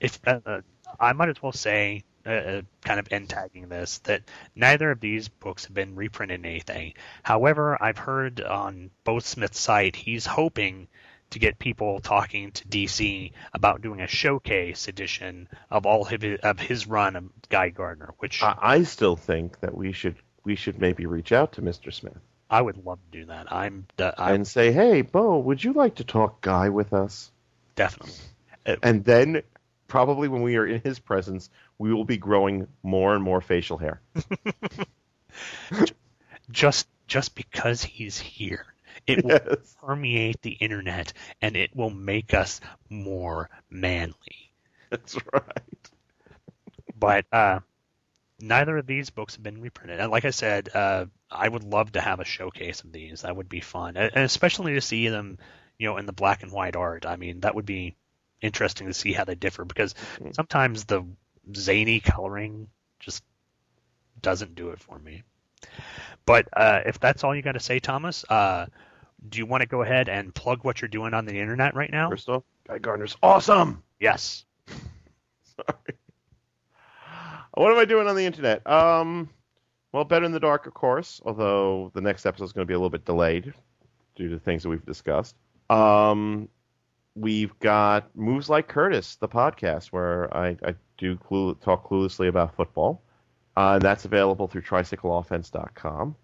[0.00, 0.60] if uh,
[0.98, 4.22] I might as well say, uh, uh, kind of end tagging this, that
[4.56, 6.94] neither of these books have been reprinted in anything.
[7.22, 10.88] However, I've heard on both Smith's site he's hoping
[11.30, 16.38] to get people talking to DC about doing a showcase edition of all of his,
[16.40, 20.54] of his run of Guy Gardner, which I, I still think that we should we
[20.56, 21.92] should maybe reach out to Mr.
[21.92, 23.52] Smith I would love to do that.
[23.52, 27.32] I'm uh, I and say, "Hey, Beau, would you like to talk Guy with us?"
[27.74, 28.14] definitely
[28.82, 29.42] And then,
[29.88, 33.78] probably when we are in his presence, we will be growing more and more facial
[33.78, 34.00] hair.
[36.50, 38.66] just just because he's here.
[39.16, 39.38] It will
[39.80, 44.50] permeate the internet and it will make us more manly.
[44.90, 45.90] That's right.
[46.98, 47.60] But uh,
[48.40, 50.00] neither of these books have been reprinted.
[50.00, 53.22] And like I said, uh, I would love to have a showcase of these.
[53.22, 55.38] That would be fun, and especially to see them,
[55.78, 57.06] you know, in the black and white art.
[57.06, 57.96] I mean, that would be
[58.40, 59.94] interesting to see how they differ because
[60.32, 61.04] sometimes the
[61.54, 62.68] zany coloring
[63.00, 63.24] just
[64.20, 65.22] doesn't do it for me.
[66.24, 68.66] But uh, if that's all you got to say, Thomas, uh,
[69.28, 71.90] do you want to go ahead and plug what you're doing on the internet right
[71.90, 72.10] now?
[72.10, 73.82] First off, Guy Gardner's awesome.
[74.00, 74.44] Yes.
[75.56, 75.96] Sorry.
[77.54, 78.66] What am I doing on the internet?
[78.66, 79.30] Um,
[79.92, 81.22] well, Better in the Dark, of course.
[81.24, 83.54] Although the next episode is going to be a little bit delayed
[84.14, 85.36] due to things that we've discussed.
[85.70, 86.48] Um,
[87.14, 92.54] we've got Moves Like Curtis, the podcast where I, I do clue, talk cluelessly about
[92.56, 93.02] football.
[93.56, 96.14] Uh, that's available through tricycleoffense.com.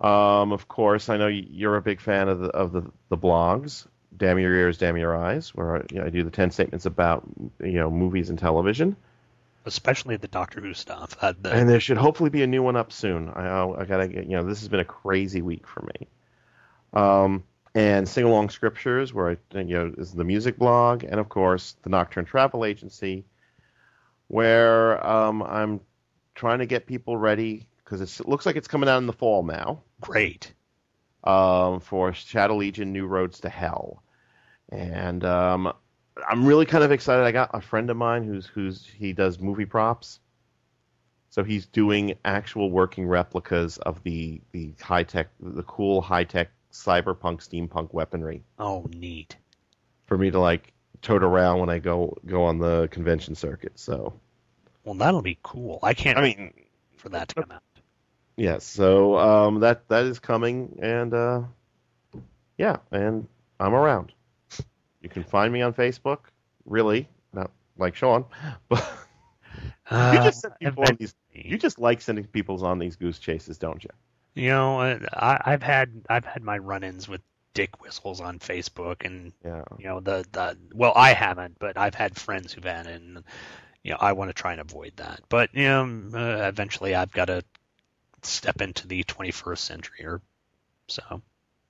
[0.00, 3.86] Um, of course, I know you're a big fan of the of the, the blogs.
[4.16, 6.86] Damn your ears, damn your eyes, where I, you know, I do the ten statements
[6.86, 7.24] about
[7.60, 8.96] you know movies and television.
[9.66, 11.16] Especially the Doctor Who stuff.
[11.22, 13.30] Uh, the, And there should hopefully be a new one up soon.
[13.30, 16.06] I, I, gotta get, you know, this has been a crazy week for me.
[16.92, 21.28] Um, and Sing Along Scriptures, where I, you know, is the music blog, and of
[21.28, 23.24] course the Nocturne Travel Agency,
[24.28, 25.80] where um, I'm
[26.34, 29.42] trying to get people ready because it looks like it's coming out in the fall
[29.42, 29.82] now.
[30.00, 30.52] Great.
[31.22, 34.02] Um, for Shadow Legion: New Roads to Hell,
[34.68, 35.72] and um,
[36.28, 37.24] I'm really kind of excited.
[37.24, 40.20] I got a friend of mine who's who's he does movie props.
[41.30, 46.50] So he's doing actual working replicas of the the high tech, the cool high tech
[46.72, 49.36] cyberpunk steampunk weaponry oh, neat.
[50.06, 50.72] for me to like
[51.02, 53.78] tote around when I go go on the convention circuit.
[53.78, 54.12] So
[54.84, 55.78] Well, that'll be cool.
[55.82, 56.18] I can't.
[56.18, 56.52] I mean,
[56.96, 57.62] for that to come out.
[58.36, 61.42] Yes, so um, that that is coming, and uh,
[62.58, 63.26] yeah, and
[63.60, 64.12] I'm around.
[65.02, 66.18] You can find me on Facebook.
[66.64, 68.24] Really, not like Sean,
[68.68, 68.84] but
[69.90, 71.14] you just send people on these.
[71.32, 73.90] You just like sending people on these goose chases, don't you?
[74.34, 77.20] You know, uh, I, I've had I've had my run-ins with
[77.54, 79.62] dick whistles on Facebook, and Yeah.
[79.78, 83.24] you know the the well, I haven't, but I've had friends who've had it, and
[83.82, 85.20] you know I want to try and avoid that.
[85.28, 87.44] But you know, uh, eventually I've got to
[88.26, 90.20] step into the 21st century, or
[90.88, 91.22] so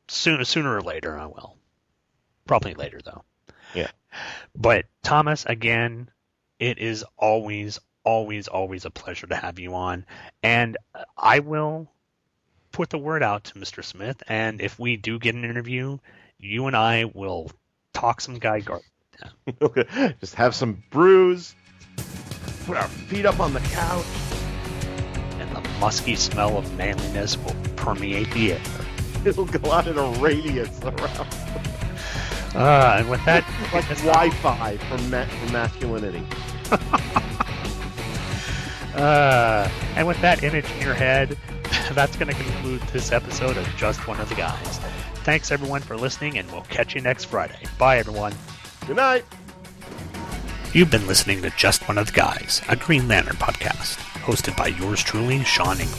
[0.09, 1.57] sooner sooner or later I will.
[2.47, 3.25] Probably later though.
[3.75, 3.91] Yeah.
[4.55, 6.11] But Thomas, again,
[6.59, 10.07] it is always, always, always a pleasure to have you on,
[10.43, 10.77] and
[11.17, 11.91] I will
[12.71, 13.85] put the word out to Mr.
[13.85, 15.99] Smith, and if we do get an interview,
[16.39, 17.51] you and I will
[17.93, 18.83] talk some guy guard.
[19.63, 21.55] Okay, just have some brews,
[22.67, 24.05] put our feet up on the couch,
[25.85, 28.61] musky smell of manliness will permeate the air.
[29.26, 31.28] It'll go out in a radius around.
[32.55, 36.26] Uh, and with that, like Wi-Fi for, ma- for masculinity.
[38.95, 41.37] Uh, and with that image in your head,
[41.93, 44.78] that's going to conclude this episode of Just One of the Guys.
[45.16, 47.59] Thanks everyone for listening, and we'll catch you next Friday.
[47.76, 48.32] Bye, everyone.
[48.87, 49.26] Good night.
[50.72, 54.68] You've been listening to Just One of the Guys, a Green Lantern podcast, hosted by
[54.68, 55.99] yours truly, Sean Engel.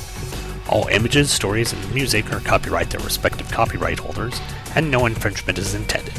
[0.67, 4.41] All images, stories, and music are copyright their respective copyright holders,
[4.75, 6.13] and no infringement is intended.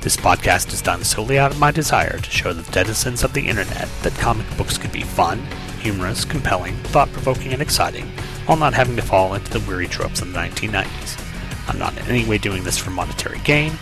[0.00, 3.46] This podcast is done solely out of my desire to show the denizens of the
[3.46, 5.46] internet that comic books can be fun,
[5.80, 8.06] humorous, compelling, thought-provoking, and exciting,
[8.46, 11.20] while not having to fall into the weary tropes of the 1990s.
[11.68, 13.72] I'm not in any way doing this for monetary gain,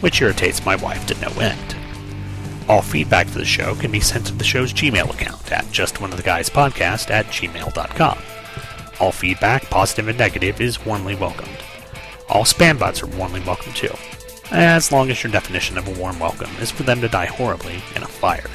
[0.00, 1.77] which irritates my wife to no end.
[2.68, 7.10] All feedback for the show can be sent to the show's Gmail account at justoneoftheguyspodcast
[7.10, 8.18] at gmail.com.
[9.00, 11.56] All feedback, positive and negative, is warmly welcomed.
[12.28, 13.94] All spam bots are warmly welcome too,
[14.50, 17.80] as long as your definition of a warm welcome is for them to die horribly
[17.96, 18.50] in a fire.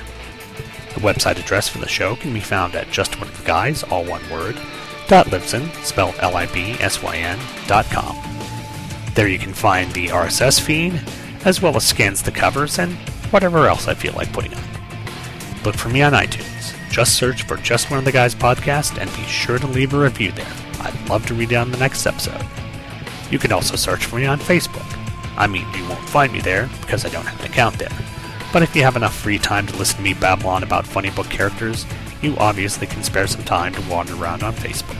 [0.93, 4.55] The website address for the show can be found at justoneoftheguys, all one word,
[5.07, 8.15] www.libsyn, spelled L-I-B-S-Y-N, dot com.
[9.15, 11.01] There you can find the RSS feed,
[11.45, 12.95] as well as scans the covers and
[13.33, 14.63] whatever else I feel like putting up.
[15.65, 16.73] Look for me on iTunes.
[16.91, 19.99] Just search for Just One of the Guys podcast and be sure to leave a
[19.99, 20.53] review there.
[20.79, 22.45] I'd love to read it on the next episode.
[23.31, 24.85] You can also search for me on Facebook.
[25.35, 27.89] I mean, you won't find me there because I don't have an account there.
[28.51, 31.09] But if you have enough free time to listen to me babble on about funny
[31.09, 31.87] book characters,
[32.21, 34.99] you obviously can spare some time to wander around on Facebook.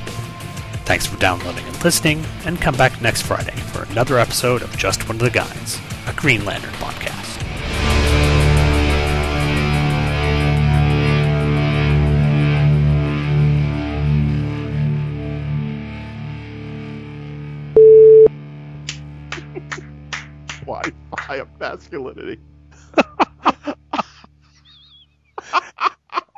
[0.86, 5.08] Thanks for downloading and listening, and come back next Friday for another episode of Just
[5.08, 7.13] One of the Guys, a Green Lantern podcast.
[21.28, 22.40] Wi-Fi of masculinity.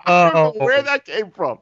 [0.07, 1.59] I don't know where that came from.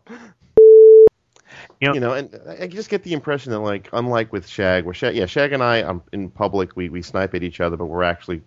[1.79, 5.15] You know, and I just get the impression that, like, unlike with Shag, where Shag,
[5.15, 8.03] yeah, Shag and I, um, in public, we, we snipe at each other, but we're
[8.03, 8.41] actually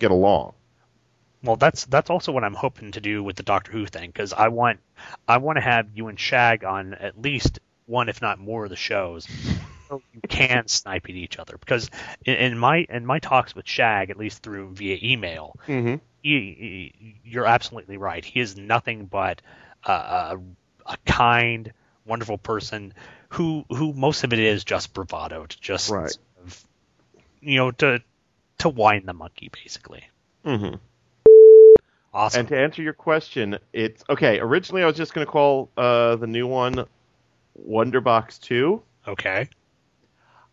[0.00, 0.54] get along.
[1.44, 4.32] Well, that's that's also what I'm hoping to do with the Doctor Who thing because
[4.32, 4.78] I want
[5.26, 8.70] I want to have you and Shag on at least one, if not more, of
[8.70, 9.26] the shows.
[10.12, 11.90] You can snipe at each other because
[12.24, 15.96] in, in my in my talks with Shag, at least through via email, Mm-hmm.
[16.22, 18.24] he, he- you're absolutely right.
[18.24, 19.42] He is nothing but
[19.84, 20.38] a, a,
[20.86, 21.72] a kind,
[22.06, 22.94] wonderful person
[23.30, 26.10] who who most of it is just bravado to just Right.
[26.10, 26.64] sort of,
[27.40, 28.00] you know to
[28.58, 30.04] to wind the monkey basically.
[30.44, 30.76] Mm-hmm.
[32.14, 32.40] Awesome.
[32.40, 34.38] And to answer your question, it's okay.
[34.38, 36.84] Originally, I was just going to call uh, the new one
[37.66, 38.82] Wonderbox Two.
[39.08, 39.48] Okay.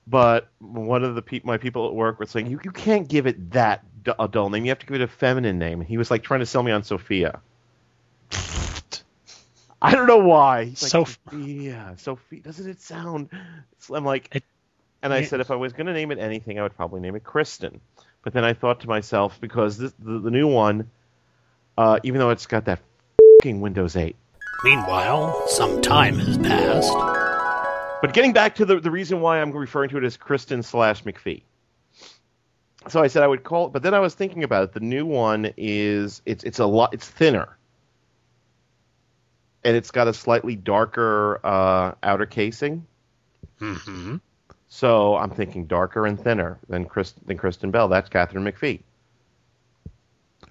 [0.08, 3.28] But one of the pe- my people at work were saying you, you can't give
[3.28, 4.66] it that d- a dull name.
[4.66, 5.82] You have to give it a feminine name.
[5.82, 7.39] He was like trying to sell me on Sophia.
[9.82, 10.66] I don't know why.
[10.66, 12.41] He's like, Soph- Sophia, Sophia.
[12.41, 13.30] Doesn't it sound?
[13.78, 14.43] So I'm like,
[15.02, 15.28] and I yeah.
[15.28, 17.80] said if I was going to name it anything, I would probably name it Kristen.
[18.24, 20.89] But then I thought to myself because this, the, the new one,
[21.78, 22.80] uh, even though it's got that
[23.41, 24.16] fucking Windows 8.
[24.66, 27.09] Meanwhile, some time has passed.
[28.02, 31.04] But getting back to the the reason why I'm referring to it as Kristen slash
[31.04, 31.43] McPhee.
[32.88, 34.74] So I said I would call it, but then I was thinking about it.
[34.74, 37.58] The new one is it's it's a lot it's thinner,
[39.64, 42.86] and it's got a slightly darker uh, outer casing.
[43.60, 44.18] Mm-hmm.
[44.70, 47.89] So I'm thinking darker and thinner than Chris than Kristen Bell.
[47.89, 48.82] That's Katharine McPhee.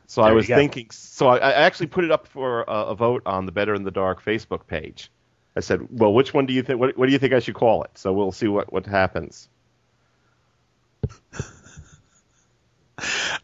[0.07, 0.91] So I There you was thinking.
[0.91, 3.85] So I, I actually put it up for a, a vote on the Better in
[3.85, 5.11] the Dark Facebook page.
[5.57, 6.79] I said, "Well, which one do you think?
[6.79, 9.49] What, what do you think I should call it?" So we'll see what what happens.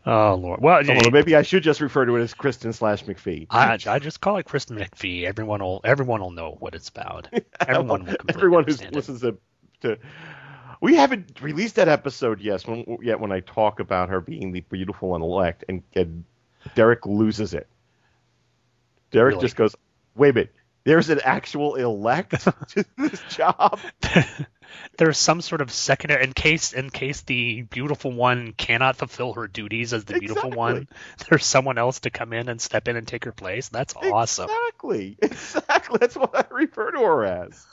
[0.07, 0.61] Oh lord.
[0.61, 0.83] Well,
[1.13, 3.47] maybe I should just refer to it as Kristen slash McPhee.
[3.51, 5.25] I, I just call it Kristen McPhee.
[5.25, 7.29] Everyone will everyone will know what it's about.
[7.67, 9.39] Everyone will Everyone who listens to,
[9.83, 9.97] to
[10.81, 12.67] we haven't released that episode yet.
[12.67, 16.25] When yet when I talk about her being the beautiful and elect, and, and
[16.75, 17.67] Derrick loses it.
[19.11, 19.43] Derrick Really?
[19.43, 19.75] just goes,
[20.17, 22.32] "Wait a minute, there's an actual elect
[22.70, 23.80] to this job."
[24.97, 29.47] There's some sort of secondary in case in case the beautiful one cannot fulfill her
[29.47, 30.89] duties as the beautiful one.
[31.28, 33.68] There's someone else to come in and step in and take her place.
[33.68, 34.49] That's awesome.
[34.51, 35.99] Exactly, exactly.
[36.01, 37.66] That's what I refer to her as.